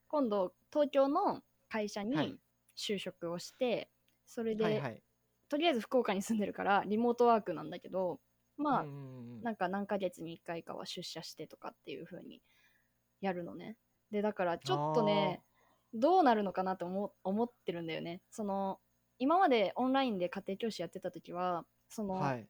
[0.09, 2.27] 今度東京の会社はい。
[2.27, 2.37] に
[2.77, 3.91] 就職をして、
[4.27, 5.03] それで、はいはい。
[5.49, 8.21] とりあえず福岡に住んでるからリモートワークなんだけど
[8.57, 12.43] まあ、うんうんうんなんか何ヶ月に1回かは出社してとかっていう風に
[13.21, 13.77] やるのね。
[14.11, 15.43] でだからちょっとね
[15.99, 18.23] どうなるのかなと思思ってるんだよね。
[18.31, 18.81] その
[19.19, 22.47] 今までオンラインで家庭教師やってた時はその、はい。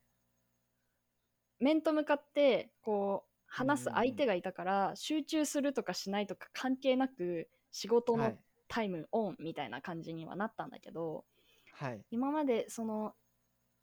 [1.59, 8.39] 面と向かってこう話す相手がいたから、集中するとかしないとか関係なく仕事のはい。
[8.69, 11.25] タイムオンみたいな感じにはなったんだけど、
[11.73, 12.05] はい。
[12.11, 13.15] 今までその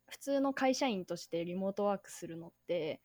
[0.09, 3.01] 普通の会社員としてリモートワークするのって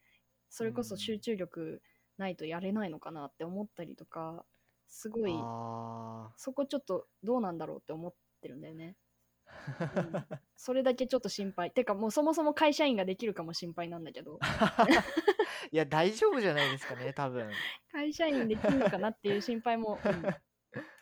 [0.51, 1.83] それこそ集中力
[2.17, 4.45] ないとやれないのかなって思ったりとか
[4.89, 8.97] すごいあそこちょっとどうなんだろうって思ってるんだよね。
[9.47, 10.25] ー
[10.57, 11.71] それだけちょっと心配。
[11.71, 14.39] てかもうそもそも会社員ができるかも心配なんだけど
[15.71, 17.51] いや大丈夫じゃないですかね多分
[17.93, 19.99] 会社員できるのかなっていう心配も、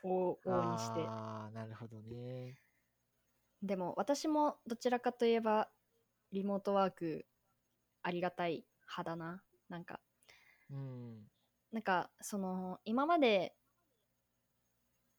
[0.05, 1.01] うん、お 往々にして。
[1.07, 2.61] ああなるほどね
[3.63, 5.71] でも私もどちらかといえば
[6.33, 7.27] リモートワーク
[8.03, 9.43] ありがたい派だな。
[9.69, 10.01] なんか
[10.71, 11.31] うん
[11.73, 13.55] なんかその今まで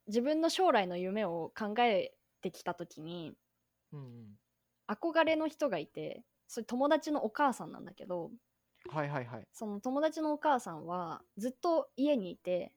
[0.08, 3.34] 自分の将来の夢を考えてきた時に
[3.92, 4.40] うんうん。
[4.88, 8.32] 憧れの人がいてそれ友達のお母さんなんだけど
[8.90, 9.48] はいはいはい。
[9.52, 12.74] その友達のお母さんはずっと家にいて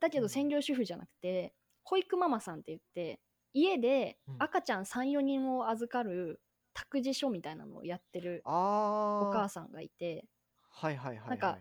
[0.00, 0.24] だけうん。
[0.24, 3.20] ど専業主婦じゃなくて、保育ママさんって言って
[3.52, 4.36] 家でうん。
[4.40, 6.40] 赤ちゃん34人を預かる
[6.74, 10.24] 託児所みたいなのをやってるお母さんがいて
[10.70, 11.28] はいはいはいはい。
[11.28, 11.58] なんか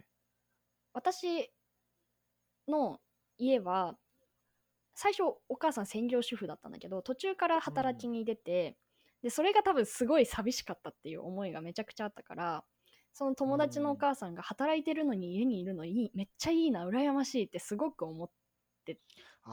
[0.93, 1.51] 私
[2.67, 2.99] の
[3.37, 3.97] 家は
[5.01, 8.77] 最初お母さん専業主婦だったんだけど途中から働きに出て、
[9.23, 12.63] でそれが多分すごい寂しかったっていう思いがめちゃくちゃあったから
[13.13, 18.29] その友達のお母さんが働いてるのに家にいるのいいめっちゃいいな羨ましいってすごく思っ
[18.85, 18.99] て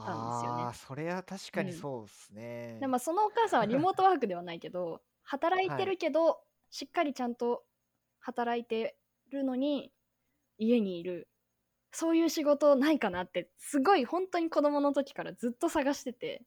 [0.05, 0.67] たんですよね。
[0.67, 1.79] ああそれは確かにうん。
[1.81, 7.63] そうですね、でまあそのお母さんはリモートワークではないけど働いてるけど、しっかりちゃんと
[8.19, 8.97] 働いて
[9.31, 9.91] るのに
[10.57, 11.29] 家にいる
[11.91, 16.43] そういう仕事ないかなってすごい本当に子供の時からずっと探してて。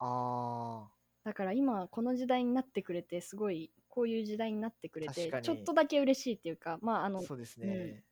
[0.00, 0.88] あ
[1.24, 5.44] だから今この時代になってくれてすごいこういう時代になってくれて確かに。
[5.44, 8.02] ちょっとだけ嬉しいっていうかまああのあそうですね。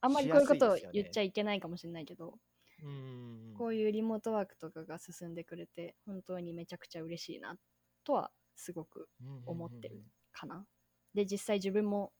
[0.00, 2.34] あんまりこういうことを言っちゃいけないかもしれないけど、
[2.82, 3.54] うん。
[3.56, 7.56] こういうリモートワークとかが進んでくれて本当にめちゃくちゃ嬉しいな
[8.04, 9.08] とはすごく
[9.46, 10.66] 思ってるかな。
[11.14, 12.12] で実際自分も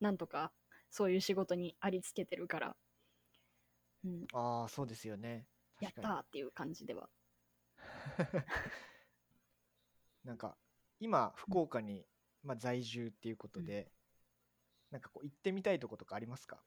[0.00, 0.52] なんとか
[0.88, 2.76] そういう仕事にありつけてるから、
[4.04, 5.46] うん、ああそうですよね。
[5.80, 6.14] やっ確かに。
[6.14, 7.08] たーっていう感じでは。
[10.24, 10.56] なんか
[11.00, 12.06] 今福岡に、
[12.42, 13.90] まあ、在住っていうことで、
[14.90, 16.62] なんかこう行ってみたいとことかありますか？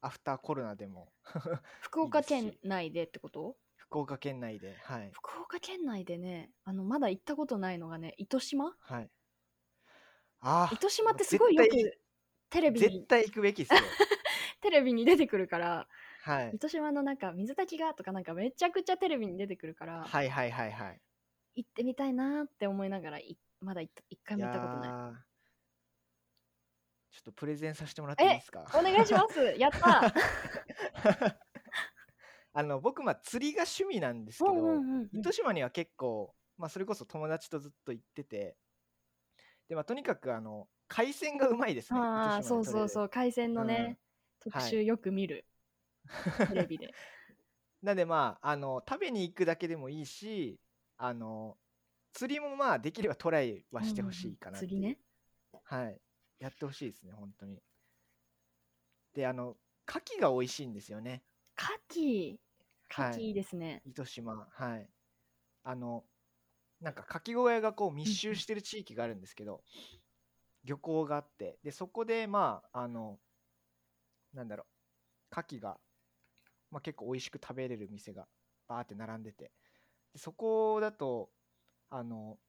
[0.00, 1.12] アフターコロナでも。
[1.80, 3.56] 福岡いいですし県内でってこと？
[3.76, 5.10] 福岡県内ではい。
[5.12, 8.76] 福岡県内でねあのまだ行ったことないのがね糸島？
[8.80, 9.10] はい。
[10.40, 11.98] ああ糸島ってすごいよく
[12.50, 13.80] テレビ絶に対行くべきですよ。
[14.60, 15.88] テレビに出てくるから
[16.24, 16.52] はい。
[16.54, 21.00] 糸島のなんか水炊きがとかなんかめちゃくちゃテレビに出てくるから、はいはいはいはい。
[21.56, 23.90] 行ってみたいなーって思いながらいまだ一
[24.24, 24.88] 回も行ったことない。
[27.12, 28.64] ちょっとプレゼンさせてもらっていいですか？
[28.74, 29.38] お願いします。
[29.58, 31.36] やったー。
[32.54, 35.20] あの僕まあ釣りが趣味なんですけど、うんうんうんうん。
[35.20, 38.56] 糸島には結構、まあ、それこそ友達とずっと行ってて
[39.68, 43.04] で、まあ、とにかくあの海鮮がうまいですねああそうそうそう。
[43.06, 43.98] う海鮮のね、
[44.40, 45.44] 特集よく見る、
[46.48, 46.92] テレビで。
[47.82, 50.58] なんでまああの食べに行くだけでもいいし
[50.96, 51.58] あの
[52.14, 54.60] 釣りもまあできればトライはしてほしいかなう。
[54.60, 54.98] 釣りね。
[55.64, 56.00] はい。
[56.38, 57.62] やってほしいですね本当に。
[59.12, 61.24] であの牡蠣が美味しいんですよね。
[61.58, 62.38] 牡蠣。
[62.90, 63.12] 牡はい。
[63.12, 64.46] 蠣いいですね、糸島。
[64.50, 64.88] はい。
[65.62, 66.04] あの
[66.80, 69.62] なんか牡蠣小屋がこう密集してる地域があるんですけど、
[70.64, 71.58] 漁港があって。
[71.62, 73.20] でそこでまああの
[74.32, 74.66] なんだろう
[75.38, 75.78] 牡蠣が、
[76.74, 78.28] まあ、結構美味しく食べれる店が
[78.68, 79.52] バーって並んでて。
[80.14, 81.32] でそこだと
[81.90, 82.40] あの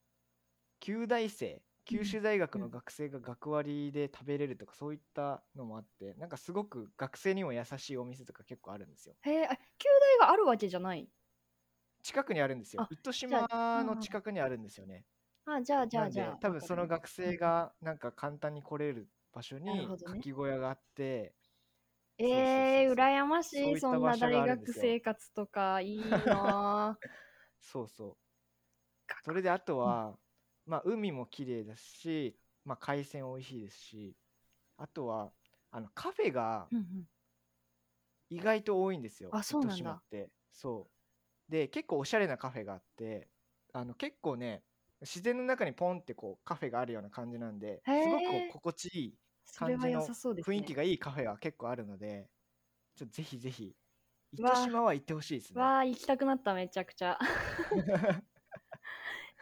[0.82, 2.72] 九大生九州大学のうん。
[2.72, 9.18] 学生が学割で食べれるとかそういったのもあってなんかすごく学生にも優しいお店とか結構あるんですよ。
[9.24, 9.90] へえあ旧
[10.22, 11.12] 大があるわけじゃない？
[12.04, 12.84] 近くにあるんですよ。
[12.84, 13.48] あ糸島
[13.84, 15.06] のうん近くにあるんですよね。
[15.46, 16.40] あじゃあじゃあじゃあ。
[16.40, 20.24] 多分その学生がなんか簡単に来れる場所になるほどね。
[20.24, 21.36] 牡蠣小屋があって
[22.20, 24.84] るえー、羨ましそういったいそんな場所が大あるんですよ。
[24.84, 27.08] 学生活とかいいなぁ
[27.60, 28.18] そうそう。
[29.24, 30.18] それであとは、
[30.66, 34.16] まあ海も綺麗だし、まあ、海鮮美味しいですし
[34.78, 35.32] あとは
[35.72, 36.86] あのカフェがうんうん
[38.32, 39.76] 意外と多いんですよあそうなんだ。
[39.76, 40.32] 糸島って。
[40.52, 41.52] そう。
[41.52, 43.28] で結構おしゃれなカフェがあって
[43.72, 44.64] あの結構ね
[45.02, 49.14] 自然の中にポンってこうカフェがあるような感じなんですごくこう心地いい
[49.54, 52.30] 感じの雰囲気がいいカフェは結構あるので
[52.96, 53.76] ちょっとぜひぜひ
[54.34, 55.62] 糸島は行ってほしいですね。
[55.62, 57.18] わあ行きたくなっためちゃくちゃ。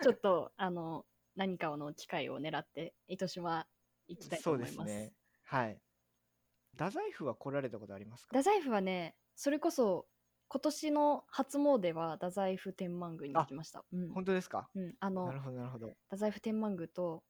[0.02, 3.68] ちょっとあの何かの機会を狙って糸島
[4.08, 4.88] 行きたいとそう思います。
[4.88, 5.14] ですね。
[5.44, 5.82] はい。
[6.74, 8.38] 太宰府は来られたことありますか？
[8.38, 10.08] 太宰府はねそれこそ
[10.48, 13.86] 今年の初詣は太宰府天満宮に行きました。
[13.92, 14.70] うん、本当ですか？
[14.76, 15.88] うん、あのなるほどなるほど。
[16.10, 17.24] 太宰府天満宮と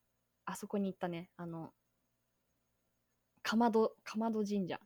[0.46, 1.74] あそこに行ったねあの
[3.44, 4.80] かまどかまど神社。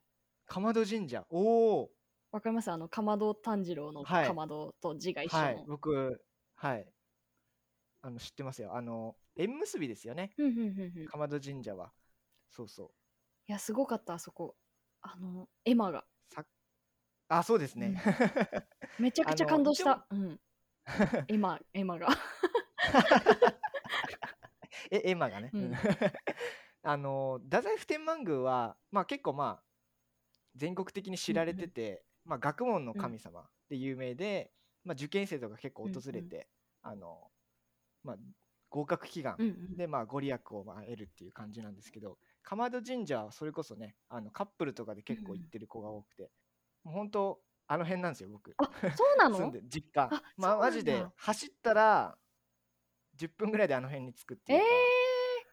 [0.45, 1.25] かまど神社。
[1.29, 1.91] おお
[2.31, 2.69] わかります？
[2.69, 4.27] あのかまど炭治郎のはい。
[4.27, 5.63] かまどと字が一緒の、はい。
[5.67, 6.21] 僕
[6.55, 6.85] はい。
[8.01, 8.75] あの知ってますよ。
[8.75, 10.31] あの縁結びですよね。
[10.37, 11.03] うんうんうんうん。
[11.03, 11.93] いかまど神社は。
[12.51, 12.89] そうそう。
[13.51, 14.55] やすごかったあそこ。
[15.01, 16.03] あの絵馬が。
[16.29, 16.43] さ
[17.29, 18.01] あそうですね、
[18.99, 20.07] めちゃくちゃ感動した。
[20.09, 20.39] うん。
[21.27, 22.07] 絵馬絵馬が。
[24.91, 25.73] えエマがね、うん
[26.89, 29.63] あの太宰府天満宮は、まあ、結構まあ
[30.55, 34.51] 全国的に知られてて、まあ、学問の神様で有名で、
[34.85, 36.47] まあ、受験生とか結構訪れて、
[36.81, 37.29] あの
[38.05, 38.15] まあ、
[38.69, 39.35] 合格祈願
[39.75, 46.31] で、まあ、ご利益をまあ得るっていう感じなんですけどかまど神社はそれこそねあのカップルとかで結構行ってる子が多くて、
[46.85, 48.53] もう本当あの辺なんですよ僕。
[48.57, 49.35] あそうなの？
[49.37, 50.09] 住んで実家。
[50.09, 52.17] あまあマジで走ったら
[53.17, 54.69] 10分ぐらいであの辺に着くってえいうー、か、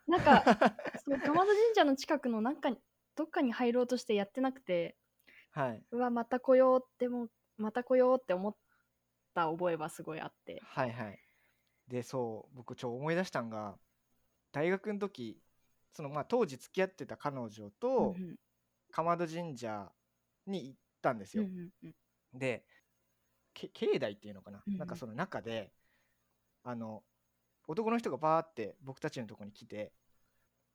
[0.07, 0.43] なんか
[1.05, 2.71] そうかまど神社の近くのなんか
[3.17, 4.97] どっかに入ろうとしてやってなくて
[5.53, 8.57] はい、うわまた来ようってもまた来ようって思っ
[9.35, 10.61] た覚えはすごいあって。
[10.65, 11.19] はいはい。
[11.87, 13.79] でそう僕ちょ思い出したんが
[14.53, 15.39] 大学の時
[15.93, 18.37] そのまあ当時付き合ってた彼女うんとうん。
[18.91, 19.93] かまど神社
[20.47, 21.95] に行ったんですうんよ、うんうん。
[22.39, 22.65] で
[23.53, 24.79] け境内っていうのかな、うんうん。
[24.79, 25.71] なんかその中で
[26.65, 27.05] あの
[27.67, 29.93] 男の人がバーって僕たちのとこに来て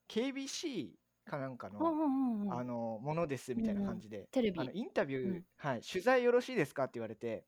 [0.10, 0.89] KBC
[1.30, 1.80] かなんかの、
[2.52, 4.60] あのものですみたいな感じで、テレビ。
[4.60, 5.43] あのインタビュー、うん。
[5.58, 7.45] はい、取材よろしいですかって言われて、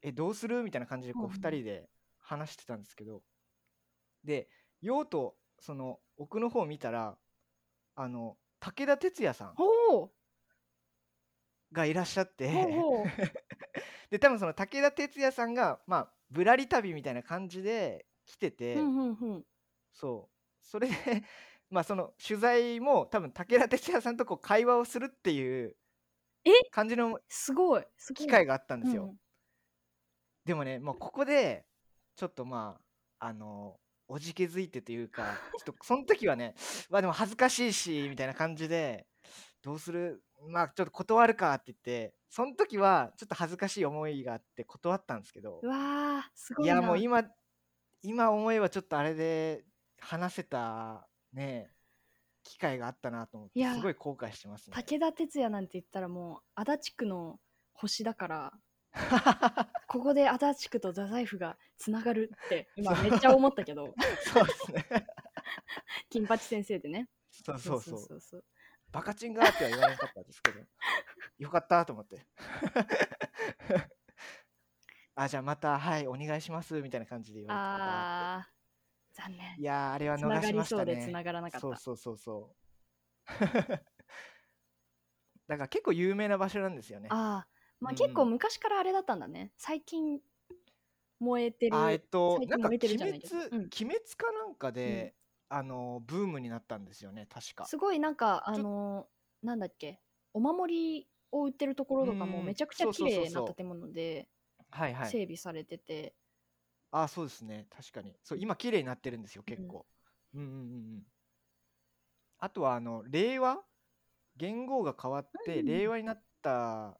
[0.00, 1.36] え、どうするみたいな感じでこううんうん。
[1.36, 3.22] 2人で話してたんですけど、
[4.24, 4.48] で、
[4.80, 7.16] 用とその奥の方を見たら、
[7.94, 9.54] あの武田鉄矢さん
[11.72, 12.48] がいらっしゃって、
[14.10, 19.46] で、多分その武田鉄矢さんが、まあ、ぶらり旅みたいな感じで来てて、うんうんうん。
[19.92, 20.94] そう、それで、
[21.70, 25.76] まあその取材も多分武田鉄矢さんとこう会話をするっていう
[26.44, 26.50] え？
[26.70, 27.84] 感じのすごい。
[28.14, 29.04] 機会があったんですよ。
[29.04, 29.16] うん
[30.44, 31.66] でもね、もうここで、
[32.16, 32.80] ちょっとま
[33.20, 36.54] あ、あの、おじけづいてというか、ちょっと その時はね、
[36.90, 39.06] まあでも恥ずかしいし、みたいな感じで、
[39.62, 40.24] どうする？
[40.48, 45.60] まあちょっと断るかって言って、その時はちょっと恥ずかしい思いがあって断ったんですけど。
[45.62, 46.74] う、わーすごいな。
[46.74, 47.24] いやもう今、
[48.02, 49.64] 今思えばちょっとあれで
[49.98, 51.70] 話せたね、
[52.42, 54.74] 機会があったなと思って、すごい後悔してますね。
[54.74, 57.38] 武田鉄矢なんて言ったらもう足立区の
[57.72, 58.52] 星だから
[59.88, 65.06] ここで足立区と太宰府がつながるって今めっちゃ思ったけどそうですね。
[66.10, 67.98] 金八先生でねそうそうそう。
[67.98, 68.44] そうそう
[68.90, 70.60] バカチンがーっては言われなかったんですけど、
[71.38, 72.26] よかったと思って。
[75.14, 78.36] あ、じゃあまた、はい、お願いしますみたいな感じで言われてた。
[78.38, 78.52] あー
[79.14, 81.12] 残念いやー、あれは逃しましたりそうでつね。
[81.12, 82.56] ながらなかったそうそうそうそう。
[85.48, 87.08] だから結構有名な場所なんですよね。
[87.10, 87.48] ああ
[87.80, 90.20] まあうん結構昔からあれだったんだね最近
[91.18, 95.14] 燃えてるあえっと、なんか鬼滅、うん鬼滅かなんかで、
[95.48, 97.64] あの、ブームになったんですよね、確か。
[97.66, 100.00] すごいなんかあのーなんだっけ
[100.32, 104.28] お守りを売ってるところとかもうんめちゃくちゃ綺麗な建物で
[104.72, 105.10] はいはい。
[105.10, 106.14] 整備されてて、
[106.90, 107.66] あ、そうですね。
[107.70, 108.14] 確かに。
[108.22, 109.86] そう、今綺麗になってるんですよ、結構。
[110.34, 110.56] うんうんうんう
[110.98, 111.02] ん。
[112.38, 113.62] あとは、あの、令和？
[114.36, 116.98] 元号が変わって、うん令和になった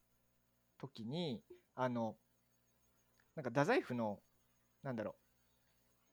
[0.79, 1.43] 時に、
[1.75, 2.17] あの、
[3.35, 4.23] なんか、太宰府の、
[4.83, 5.17] なんだろ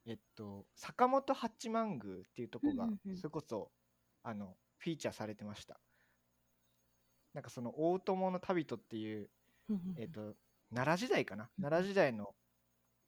[0.06, 3.72] う、えっと、坂本八幡宮っていうとこがうんうんうん、それこそ、
[4.24, 5.80] あの、フィーチャーされてました。
[7.34, 9.30] なんか、その、大友の旅人っていう、
[9.69, 10.36] うんうんえっと、
[10.73, 11.49] 奈良時代かな？
[11.60, 12.36] 奈良時代の、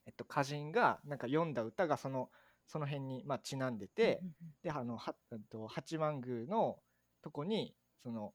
[0.05, 2.29] えっと、歌人がなんか読んだ歌がその
[2.67, 4.21] その辺に、まあ、ちなんでて、
[4.63, 5.13] であのは、
[5.49, 6.77] と、八幡宮の
[7.21, 8.33] とこにその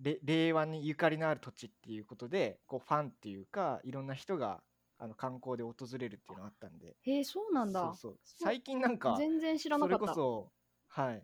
[0.00, 4.62] れ令和にゆかりのある土地っていうことでこうファンっていうかいろんな人が
[4.98, 6.96] あの観光で訪れるっていうのがあったんで。
[7.02, 7.94] へえそうなんだ。
[8.24, 10.14] 最近なんか全然知らなそれかった。
[10.14, 10.52] こそ
[10.88, 11.22] はい。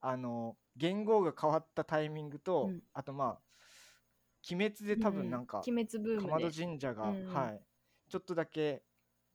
[0.00, 2.82] あの元号が変わったタイミングと、うん。
[2.92, 3.42] あとまあ
[4.50, 7.34] 鬼滅で多分なんか、うん鬼滅ブーかムでまど神社が、うんうん。
[7.34, 7.60] はい。
[8.08, 8.82] ちょっとだけ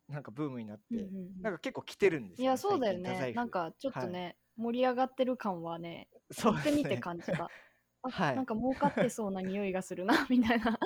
[0.07, 1.07] なんかブームになって、うんうんう
[1.39, 1.41] ん。
[1.41, 3.33] なんか結構来てるんですよ、いやそうだよね。
[3.33, 7.49] なんかちょっとね、盛り上がってる感はねそうってみてね感じた。
[8.01, 8.35] あ、はい。
[8.35, 10.77] なんか儲かってそうな匂いがするな みたいな。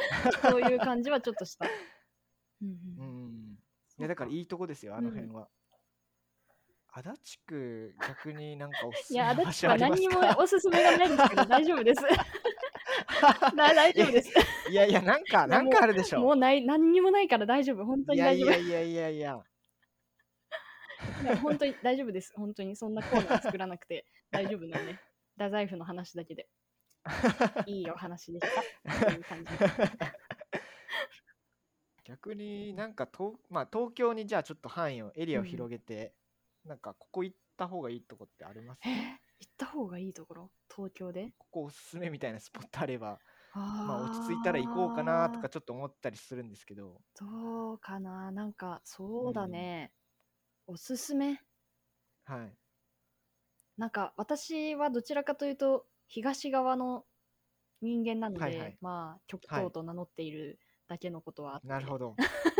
[0.42, 1.66] そういう感じはちょっとした、
[2.62, 3.08] うんううん。
[3.54, 3.58] ん
[4.00, 5.16] いやだからいいとこですよあのうん。
[5.16, 5.48] 辺は、
[6.96, 12.02] 足立区逆になんかおすすいや、めの場足立区は何にもかおすすめがないですけど、大丈夫です。
[13.56, 14.32] だ大丈夫です。
[14.70, 17.86] いやいやなんかなんかあるでしょもうない、何にもないから大丈夫。
[17.86, 18.50] 本当に大丈夫。
[18.52, 19.44] やいやいやいやいや
[21.42, 22.32] 本当に大丈夫です。
[22.36, 24.94] 本当にそんなコーナー作らなくて大丈夫なんで。
[25.36, 26.48] 太宰府の話だけで。
[27.66, 28.48] いいお話でし
[28.84, 29.12] た。
[29.12, 29.66] いう感じで。
[32.06, 36.14] 逆になんか東,、まあ、東京にじゃあちょっと範囲をエリアをうん広げて、
[36.66, 38.82] なんかここ行った方がいいとこってあります？
[38.86, 38.94] えー
[39.40, 40.52] 行った方がいいところ？
[40.76, 41.34] 東京で？
[41.38, 43.20] ここおすすめみたいなスポットあれば
[43.54, 47.02] あまあ落ち着いたら行こうかなとかちょっと思ったりするんですけど。
[47.20, 48.32] どうかな。
[48.32, 49.92] なんかそうだね、
[50.66, 51.40] おすすめ。
[52.26, 52.54] はい。
[53.78, 57.06] なんか私はどちらかというと東側の
[57.82, 58.78] 人間なので、はいはい。
[58.82, 62.16] まあ極はい東と名乗っているだけのことはあって、なるほど。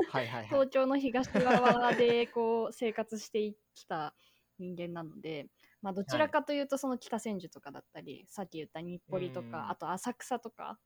[0.10, 0.46] はいはいはい。
[0.50, 4.16] 東京の東側でこう生活してきた
[4.60, 5.48] 人間なので、
[5.84, 9.52] まあ、どちらかというとその北千住とかだったり、さっき言った日暮里とうん。
[9.52, 10.80] かあと浅草とか。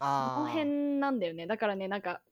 [0.00, 1.46] この辺なんだよね。
[1.46, 2.22] だからねなんか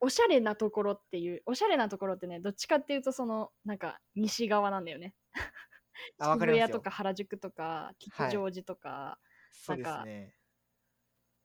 [0.00, 5.14] おしゃれなところっていうおしゃれなところってねどっちかっていうとそのなんか西側なんだよね。
[6.22, 9.18] 渋谷とか原宿とか吉祥寺とか、
[9.52, 10.34] そうですなんかね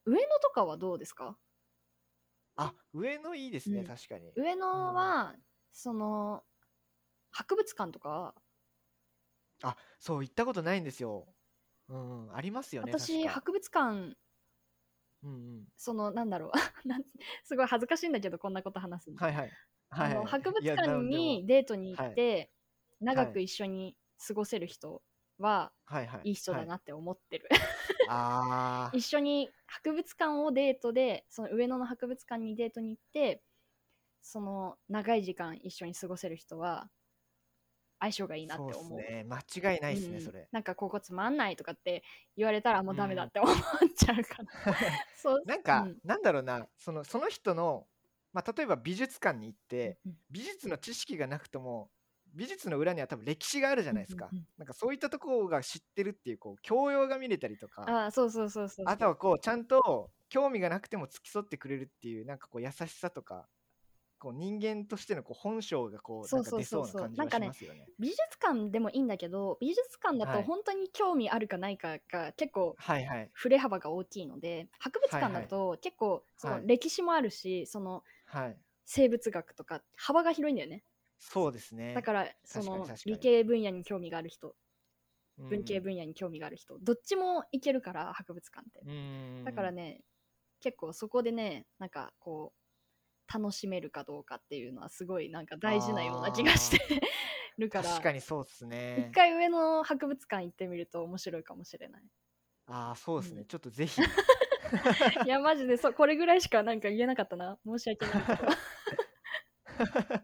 [0.05, 1.37] 上野とかはどうですか？
[2.55, 3.85] あ上野いいですね、うん。
[3.87, 4.31] 確かに。
[4.35, 5.35] 上野は、
[5.71, 6.43] その
[7.31, 8.35] 博物館とか
[9.63, 11.27] あそう行ったことないんですよ。
[11.89, 13.33] うん、うん、ありますよね私確か。
[13.33, 14.17] 博物館。
[15.23, 15.65] うんうん。
[15.75, 16.51] そのなんだろう。
[16.87, 17.03] なん
[17.43, 19.51] すごい恥ずかしいんだけどこんなこと話すの,、はいはい。
[19.89, 22.51] はいあの博物館にデートに行って、
[23.01, 23.33] 長はい。
[23.33, 25.01] く一緒に過ごせる人
[25.39, 26.29] ははいはい。
[26.29, 27.49] いい人だはなって思ってる、
[28.09, 33.41] あ 一緒に博物館をデートでその上野の博物館にデートに行って
[34.21, 36.91] その長い時間一緒に過ごせる人は
[37.99, 39.25] 相性がいいなって思うすね。
[39.27, 40.47] 間違いないですね、うんそれ。
[40.51, 42.03] なんかここつまんないとかって
[42.37, 43.55] 言われたらもうダメだって思っ
[43.95, 44.75] ちゃうから、
[45.15, 45.97] そうなんか、うん。
[46.03, 47.87] なんだろうなそのその人の、
[48.31, 51.91] まあ、例えば美術館に行ってうん美術の知識がなくとも
[52.33, 58.85] 美術の裏には多分歴史があるじゃないですか、うんうんうんなんかそういったところが知ってるっていうこう教養が見れたりとかああそうそうそうそう。
[58.87, 63.47] あとはこうちゃんと興味がなくても付き添ってくれるっていうなんかこう優しさとか
[64.19, 67.89] こう人間としてのこう本性がこうそなか出うんそうな感じがしますよね。
[67.97, 70.39] 美術館でもいいんだけど美術館だはい。
[70.39, 73.31] と本当に興味あるかないかが結構はいはい。
[73.33, 76.61] 振れ幅が大きいので博物館だと結構そはい。
[76.61, 78.61] の歴史もあるし、そのはい。
[78.85, 80.85] 生物学とか幅が広いんだよね。
[81.19, 81.85] そうですね。
[81.93, 84.55] だからその理系分野に興味がある人
[85.37, 85.49] うん。
[85.49, 88.85] 文系分野に興味がある人、どっちも行けるから博物館って。
[88.85, 88.91] うん。
[89.45, 90.03] だからね
[90.61, 92.58] 結構そこでねなんかこう
[93.31, 96.79] 楽しめるかどうかっていうのはすごいなんか大事なような気がして
[97.57, 97.89] るから。
[97.89, 99.09] 確かにそうですね。
[99.11, 99.13] 一。
[99.13, 102.03] 回上の博物館行ってみると面白いかもしれない。
[102.67, 103.47] ああそうですね、うん。
[103.47, 104.01] ちょっとぜひ。
[105.25, 107.59] いやマジでそこれぐらいしかなんか言えなかったな。
[107.65, 108.51] 申し訳ないけど。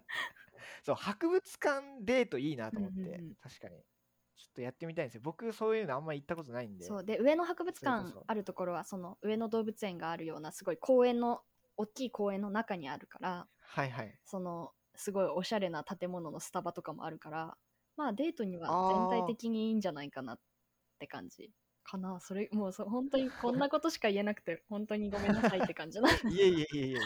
[0.84, 3.36] そう博物館デートいいなと思って、うんうんうん。
[3.36, 3.84] 確かに。
[4.36, 5.22] ちょっとやってみたいんですよ。
[5.24, 6.86] 僕そういうのあんまり行ったことないんで。
[6.86, 7.04] そう。
[7.04, 11.42] で上野博物館あるところはその上野動物園があるようなすごい公園の
[11.78, 14.20] 大きい公園の中にあるからはいはい。
[14.24, 17.58] そのすごいおしゃれな建物のスタバとかもあるから
[17.98, 20.40] まあデートには全体的にいいんじゃないかなっ
[21.00, 21.52] て感じ
[21.84, 22.20] かな。
[22.20, 26.98] それもうそ本当にこんなことしか言えなくて本当にごめんなさいって感じだいえいえいえいえいえ。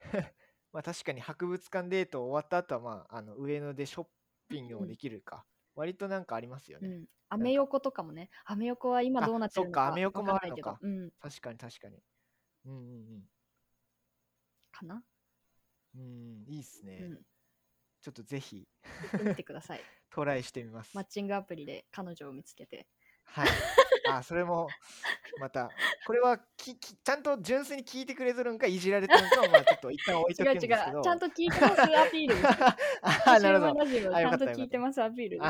[0.72, 4.06] まあ確かに博物館デート終わった後はまああの上野でショッ
[4.48, 7.06] ピングもできるか、割となんかありますよね、うん。
[7.30, 8.30] アメ横とかもね。
[8.44, 10.70] アメ横は今どうなってるのかあそっかアメ横もあるのか。
[10.70, 11.02] わかんないけど。
[11.02, 11.10] うん。
[11.20, 12.02] 確かに確かに。
[12.66, 13.28] うんうん
[14.78, 15.02] かな、
[15.96, 17.18] うんうんいいっすね、うん
[18.00, 18.64] ちょっとぜひ
[19.12, 22.86] 行ってください トライしてみますマッチングアプリで彼女を見つけて
[23.24, 23.48] はい。
[24.10, 24.68] あ、それも、
[25.38, 25.70] また、
[26.06, 31.08] これはきき、ちゃんと純粋に聞いてくれとるんか、いじられてるんかは、まあちょっと一旦置いとく違うん違うちですけど。
[31.08, 32.36] ゃんと聞いてますアピール
[33.02, 33.84] あ、なるほど。
[33.84, 35.38] ちゃんと聞いてますアピール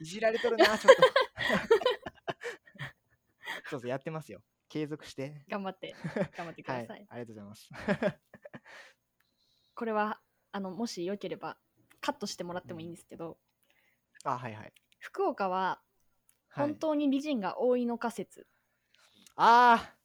[0.00, 1.02] いじられとるな、ちょっと。
[3.70, 4.42] そうそう、やってますよ。
[4.72, 5.44] 継続して。
[5.50, 5.94] 頑張って
[6.34, 7.68] 頑張ってくはい、ださい、ありがとうございます。
[9.74, 10.20] これは
[10.50, 11.58] あのもしよければ
[12.00, 13.38] カットしてもらってもいいんですけど、
[14.24, 14.72] あ、はいはい。
[14.98, 15.82] 福岡は
[16.48, 18.46] はい、本当に美人が多いのか説、
[19.36, 19.96] ああ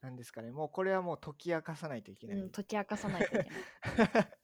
[0.00, 0.50] なんですかね。
[0.52, 2.36] もうこれはもう解き明かさないといけない。
[2.38, 3.48] うん、解き明かさないといけない、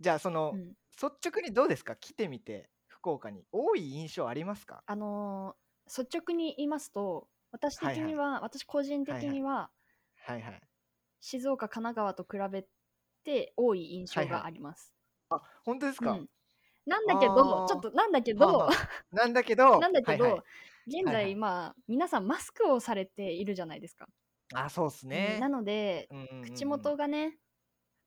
[0.00, 1.94] じゃあ、その、うん、率直にどうですか？
[1.96, 3.46] 来てみて、福岡に。
[3.52, 4.82] 多い印象ありますか？
[4.86, 9.72] あのー率直に言いますと私的には、私個人的には、
[10.24, 10.68] はいはい。
[11.20, 12.66] 静岡神奈川と比べ
[13.22, 14.40] て多い印象はいはい。
[14.40, 14.94] があります、
[15.30, 16.28] あ、本当ですか、うん、
[16.86, 18.68] なんだけどちょっとなんだけど、
[19.12, 20.44] なんだけど、 なんだけど、はいはい。
[20.86, 21.36] 現在、はいはい。
[21.36, 24.08] まあ皆さんマスクをされているじゃないですか、
[24.54, 25.38] あ、そうっすうん。
[25.38, 25.38] ね。
[25.38, 26.28] なので、うんうんうん。
[26.30, 27.38] うん口元がね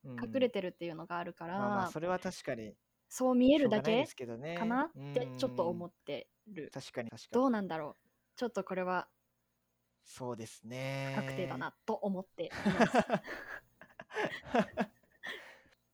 [0.03, 2.75] うん隠れてるっていうのがあるから、まあまあ、それは確かに。
[3.09, 4.13] そう見えるだけ
[4.53, 7.47] かなってちょっと思っってる、確かに確かどに。
[7.47, 8.09] うなんだろう。
[8.35, 9.09] ちょっとこれは
[10.03, 11.13] そうですね。
[11.15, 12.97] 不確定だなと思っています、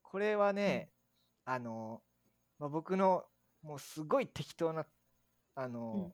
[0.03, 0.91] これはね、
[1.45, 2.01] あの、
[2.60, 3.26] まあ、僕の
[3.62, 4.86] もうすごい適当な、
[5.56, 6.14] あの、うん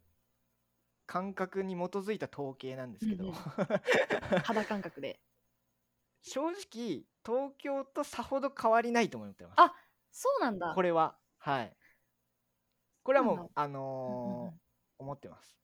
[1.07, 3.35] 感覚に基づいた統計なんですけど、うんうん
[4.47, 5.19] 肌感覚で
[6.21, 9.59] 正直、東京とさほど変わりないと思ってます。
[9.59, 9.75] あ
[10.11, 11.17] そうなんだこれは。
[11.37, 11.75] はい。
[13.03, 14.61] これはもう、あうんうんのーうん
[14.99, 15.57] 思ってます。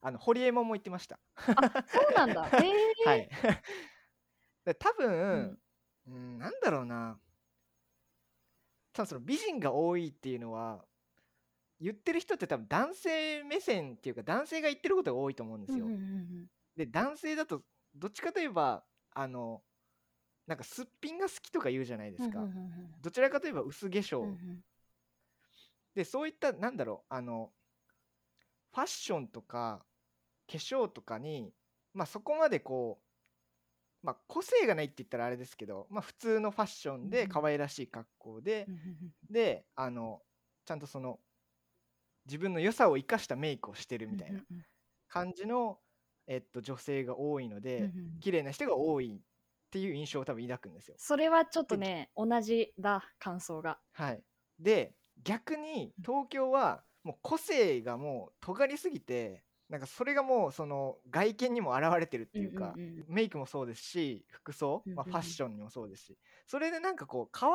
[0.00, 1.18] あの、ホリエモンも言ってました。
[1.34, 2.72] あそうなんだへえ
[3.04, 3.28] はい。
[4.64, 5.58] で多う分ん、
[6.06, 7.18] うん、なんだろうな。
[8.92, 10.84] 多分その美人が多いっていうのは、
[11.80, 15.86] 言ってる人って多分男性目線っていうか男性が言ってることが多いと思うんですよ。
[16.76, 17.62] で男性だと
[17.94, 19.62] どっちかといえばあの
[20.46, 22.44] なんかすっぴんが好きとか言うじゃないですか。
[23.00, 24.64] どちらかといえば薄化粧、うんうん
[25.94, 27.52] でそういったなんだろうあの
[28.70, 29.84] ファッションとか
[30.50, 31.52] 化粧とかに
[31.94, 38.82] まあそこまでこうまあ個性がないって言ったらあれですけどまあ普通のファッションで可愛らしい格好で、うんうん
[39.30, 40.22] であの
[40.64, 41.18] ちゃんとその
[42.26, 44.40] 自分の良さを生かしたメイクをしてるみたいな
[45.08, 45.78] 感じの、
[46.26, 47.90] えっと、女性が多いので、
[48.20, 49.22] 綺麗な人が多い
[49.68, 50.94] っていう印象を多分抱くんですよ。
[50.98, 53.78] それはちょっとね同じだ感想が。
[53.92, 54.22] はい、
[54.58, 54.92] で
[55.24, 63.04] 逆に東京はもう個性がもう尖りすぎてなんかそれがもうその外見にも現れてるっていうか、うんうんうん。
[63.08, 67.52] メイクもそうですし服装、まあ、うんうんうんファッションにもそうですしそれでなんかこう可愛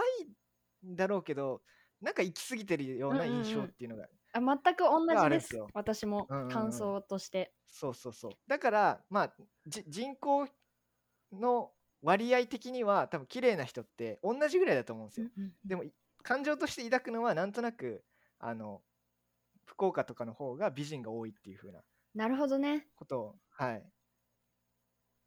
[0.85, 1.61] いんだろうけど
[2.01, 5.67] なんか行き過ぎてるような印象っていうのが、あ全く同がじですあるんですよ。
[5.73, 6.49] 私もうんうんうん。
[6.49, 8.31] 感想として、そうそうそう。
[8.45, 9.33] だからまあ
[9.65, 10.47] じ人口
[11.31, 15.53] の割合的には多分綺麗な人って同じぐらいだと思うんですよ、うんうん。
[15.65, 18.03] でもい感情として抱くのはなんとなく
[18.39, 18.81] あの
[19.65, 21.79] 福岡とかの方が美人が多いっていう風な
[22.13, 22.87] なるほどね。
[22.95, 23.83] ことを、はい、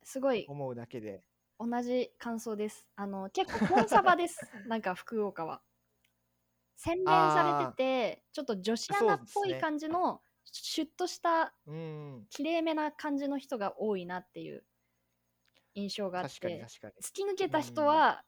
[0.02, 0.46] すごい。
[0.48, 1.24] 思うだけで。
[1.58, 2.86] 同じ感想です。
[2.96, 4.38] あの結構コンサバです。
[4.68, 5.62] なんか福岡は。
[6.76, 12.26] 洗練されててちょっと女子アナっぽい感じの、シュッとしたうん。
[12.30, 14.64] 綺麗めな感じの人が多いなっていう
[15.74, 16.66] 印象があって
[17.02, 18.24] 突き抜けた人は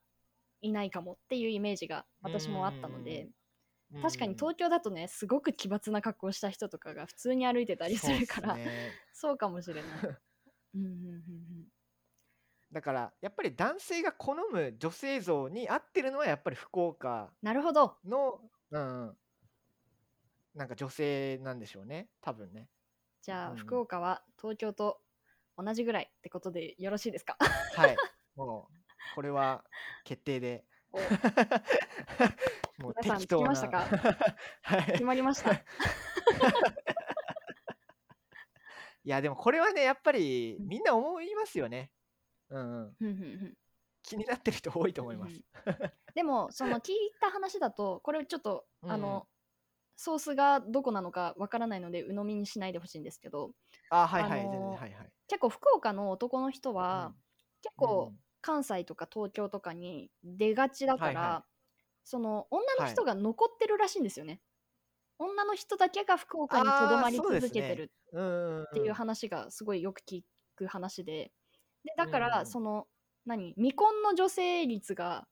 [0.61, 3.29] いないかもっていうイメージが私もあったので
[4.03, 8.65] 確かに東京だとねすごく奇抜な格好した人とかが普通に歩いてたりするからそう,、
[9.13, 9.83] そうかもしれない。
[10.75, 11.15] うんうんうんう
[11.65, 11.69] ん
[12.71, 17.97] だからやっぱり男性が好む女性像に合ってるのはやっぱり福岡なるほど。
[18.05, 19.19] の、うんうん、
[20.55, 22.11] なんか女性なんでしょうね。
[22.21, 22.69] 多分ね。
[23.23, 25.01] じゃあ、うん福岡は東京と
[25.57, 27.39] 同じぐらいってことでよろしいですか？
[27.75, 27.97] はい。
[28.37, 29.65] もうこれは
[30.05, 30.99] 決定でお。
[32.83, 33.43] もう皆さん適当な。
[33.43, 33.81] 聞きましたか？
[34.63, 34.85] はい。
[34.93, 35.53] 決まりました。
[39.05, 40.69] いやでもこれはねやっぱりうん。
[40.69, 41.91] みんな思いますよね。
[42.51, 43.57] うんうん。
[44.03, 45.35] 気になってる人多いと思います。
[45.67, 49.29] うんでもその聞いた話だとこれちょっと、うんあの
[50.01, 53.51] ソースがどこなのかわからないので鵜呑みにしないでほしいんですけど。
[53.91, 55.13] あはいはい、あのー全然はいはい。
[55.27, 57.13] 結構福岡の男の人は、
[57.63, 58.19] 結構うん
[58.49, 61.45] 関西とか東京とかに出がちだから、はいは
[62.03, 64.41] その女の人が残ってるらしいんですよね。
[65.19, 70.23] 女の人だけが福岡にとどまり続けてるっていう話がすごいよく聞
[70.57, 71.33] く話で。
[71.85, 72.89] でだからうんその
[73.27, 75.29] 何未婚の女性率が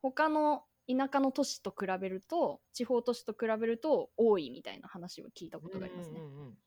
[0.00, 6.20] 他の田舎の都市と比べると地方都市と比べると多いみたいな話を聞いたことがありますね。
[6.20, 6.26] うん。
[6.26, 6.58] うんうん。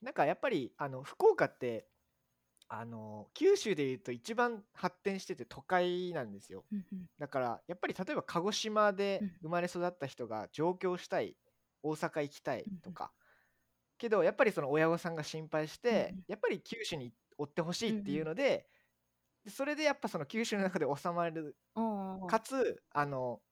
[0.00, 1.91] なんかやっぱりあの福岡って
[2.74, 6.64] あの九州でいうと一番発展してて都会なんですよ。
[6.72, 7.06] うんうん。
[7.18, 9.32] だからやっぱり例えば鹿児島でうん。
[9.42, 11.36] 生まれ育った人が上京したい
[11.82, 12.80] 大阪行きたいうんうん。
[12.80, 13.12] とか
[13.98, 16.24] けどやっぱりその親御さんが心配してうんうん。
[16.28, 18.66] やっぱり九州に追ってほしいっていうので
[19.44, 23.42] でそれでやっぱその九州の中で収まるうんうんかつあの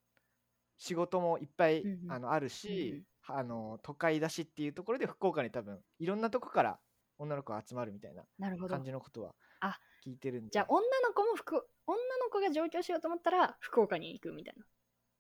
[0.79, 2.13] 仕事もいっぱい、うんうん。
[2.13, 6.81] あのあるし、あの都会だしっていうところで福岡に多分いろんなとこから
[7.21, 8.85] 女の子が集まるみたいななるほど感。
[8.85, 11.55] じのことはあ聞いてるんでじゃあ女の子も福
[11.87, 14.65] 女の子が上京しようと思ったら福岡に行くみたいな。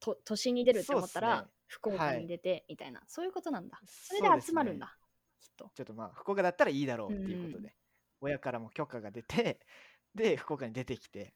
[0.01, 3.79] と都心に出るって思ったら福岡はいに出てみたいな、そういうことなんだ。
[3.85, 4.97] それです集まるんねだ。
[5.39, 5.71] きっと。
[5.75, 7.75] ちょっとまあ福岡だったらいいだろうっていうことで、うん
[8.23, 9.61] 親からも許可が出て
[10.15, 11.35] で福岡に出てきて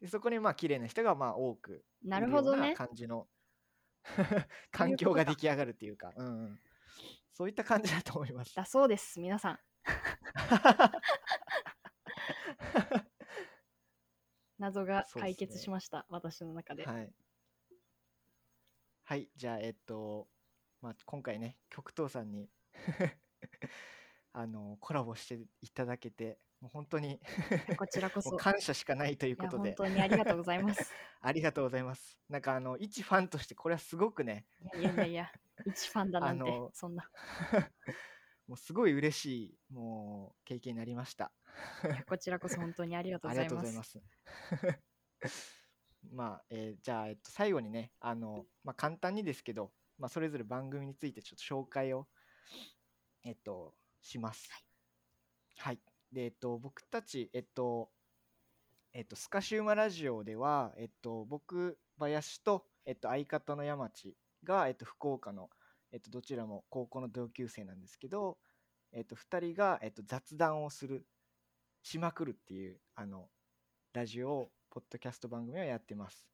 [0.00, 2.74] でそこにまあ綺麗な人がまあ多くなるほどね。
[2.74, 3.28] 感じの
[4.70, 6.60] 環境が出来上がるっていうか、うんうん、
[7.32, 8.54] そういった感じだと思います。
[8.54, 9.58] だそうです、皆さん。
[14.58, 16.84] 謎が解決しました、私の中で。
[16.84, 17.12] はい。
[19.04, 20.28] はい、じゃあ、えっと、
[20.82, 22.50] まあ、今回ね、極東さんに
[24.32, 27.20] あのコラボしていただけて、もう本当に
[27.76, 28.36] こちらこそ。
[28.36, 30.92] 感謝しかないということで、本当にありがとうございます。
[31.20, 32.18] ありがとうございます。
[32.28, 35.32] なんか、あの、一ファンとして、これはすごくね、いやいやいや、
[35.64, 37.10] 一ファンだなんて、そんな。
[38.48, 41.30] もうすごい嬉しい、もう、経験になりました。
[42.08, 43.50] こちらこそ本当にありがとうあございま。
[43.50, 44.00] りがとうございますす。
[46.12, 52.08] まあ、えーじゃあ、えっと、最後にね、あの、まあ、簡単にですけど、まあ、それぞれ番組についてちょっと紹介を、
[53.24, 54.48] えっと、します。
[55.58, 55.80] はい。
[56.12, 57.92] で、えっと、僕たち、えっと、
[58.92, 65.50] えっと、スカシウマラジオでは、えっと、僕、林と、えっと、相方の山地が、えっと、福岡の、
[65.92, 68.38] えっと、どちらも高校の同級生なんですけど、
[68.92, 71.06] えっと、2人が、えっと、雑談をする、
[71.82, 73.28] しまくるっていう、あの、
[73.92, 76.26] ラジオを、ポッドキャスト番組をやってます。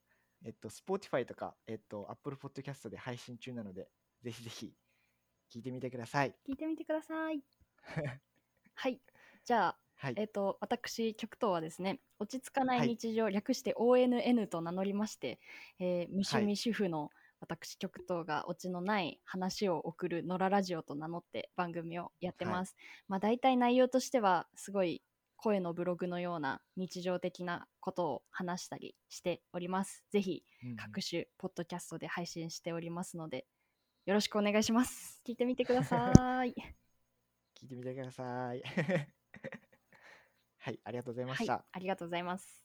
[0.44, 3.88] えっと、Spotify とか、えっと、Apple Podcast で配信中なので、
[4.22, 4.74] ぜひぜひ
[5.50, 6.34] 聞いてみてください。
[6.46, 7.42] 聞いてみてください。
[8.74, 9.00] はい。
[9.44, 10.14] じゃあ、はい。
[10.16, 15.40] えっ、と、私、極東はですね、落ち着かなはいい日常、略して ONN と名乗りまして、
[15.78, 17.10] えー、無趣味主婦の
[17.44, 22.74] 私、極東がオチのない話を送る野良ラジオと名乗って番組をやってます。
[23.06, 25.02] まあ、大体内容としては、すごい
[25.36, 30.02] 声のブログのような日常的なことを話したりしております。
[30.10, 33.46] ぜひうんうん各種ポッドキャストで配信しておりますので、
[34.06, 35.20] よろしくお願いします。
[35.26, 36.54] 聞いてみてください。
[37.60, 38.62] 聞いてみてください。
[40.58, 42.63] はい、ありがとうございまはいした。、ありがとうございます。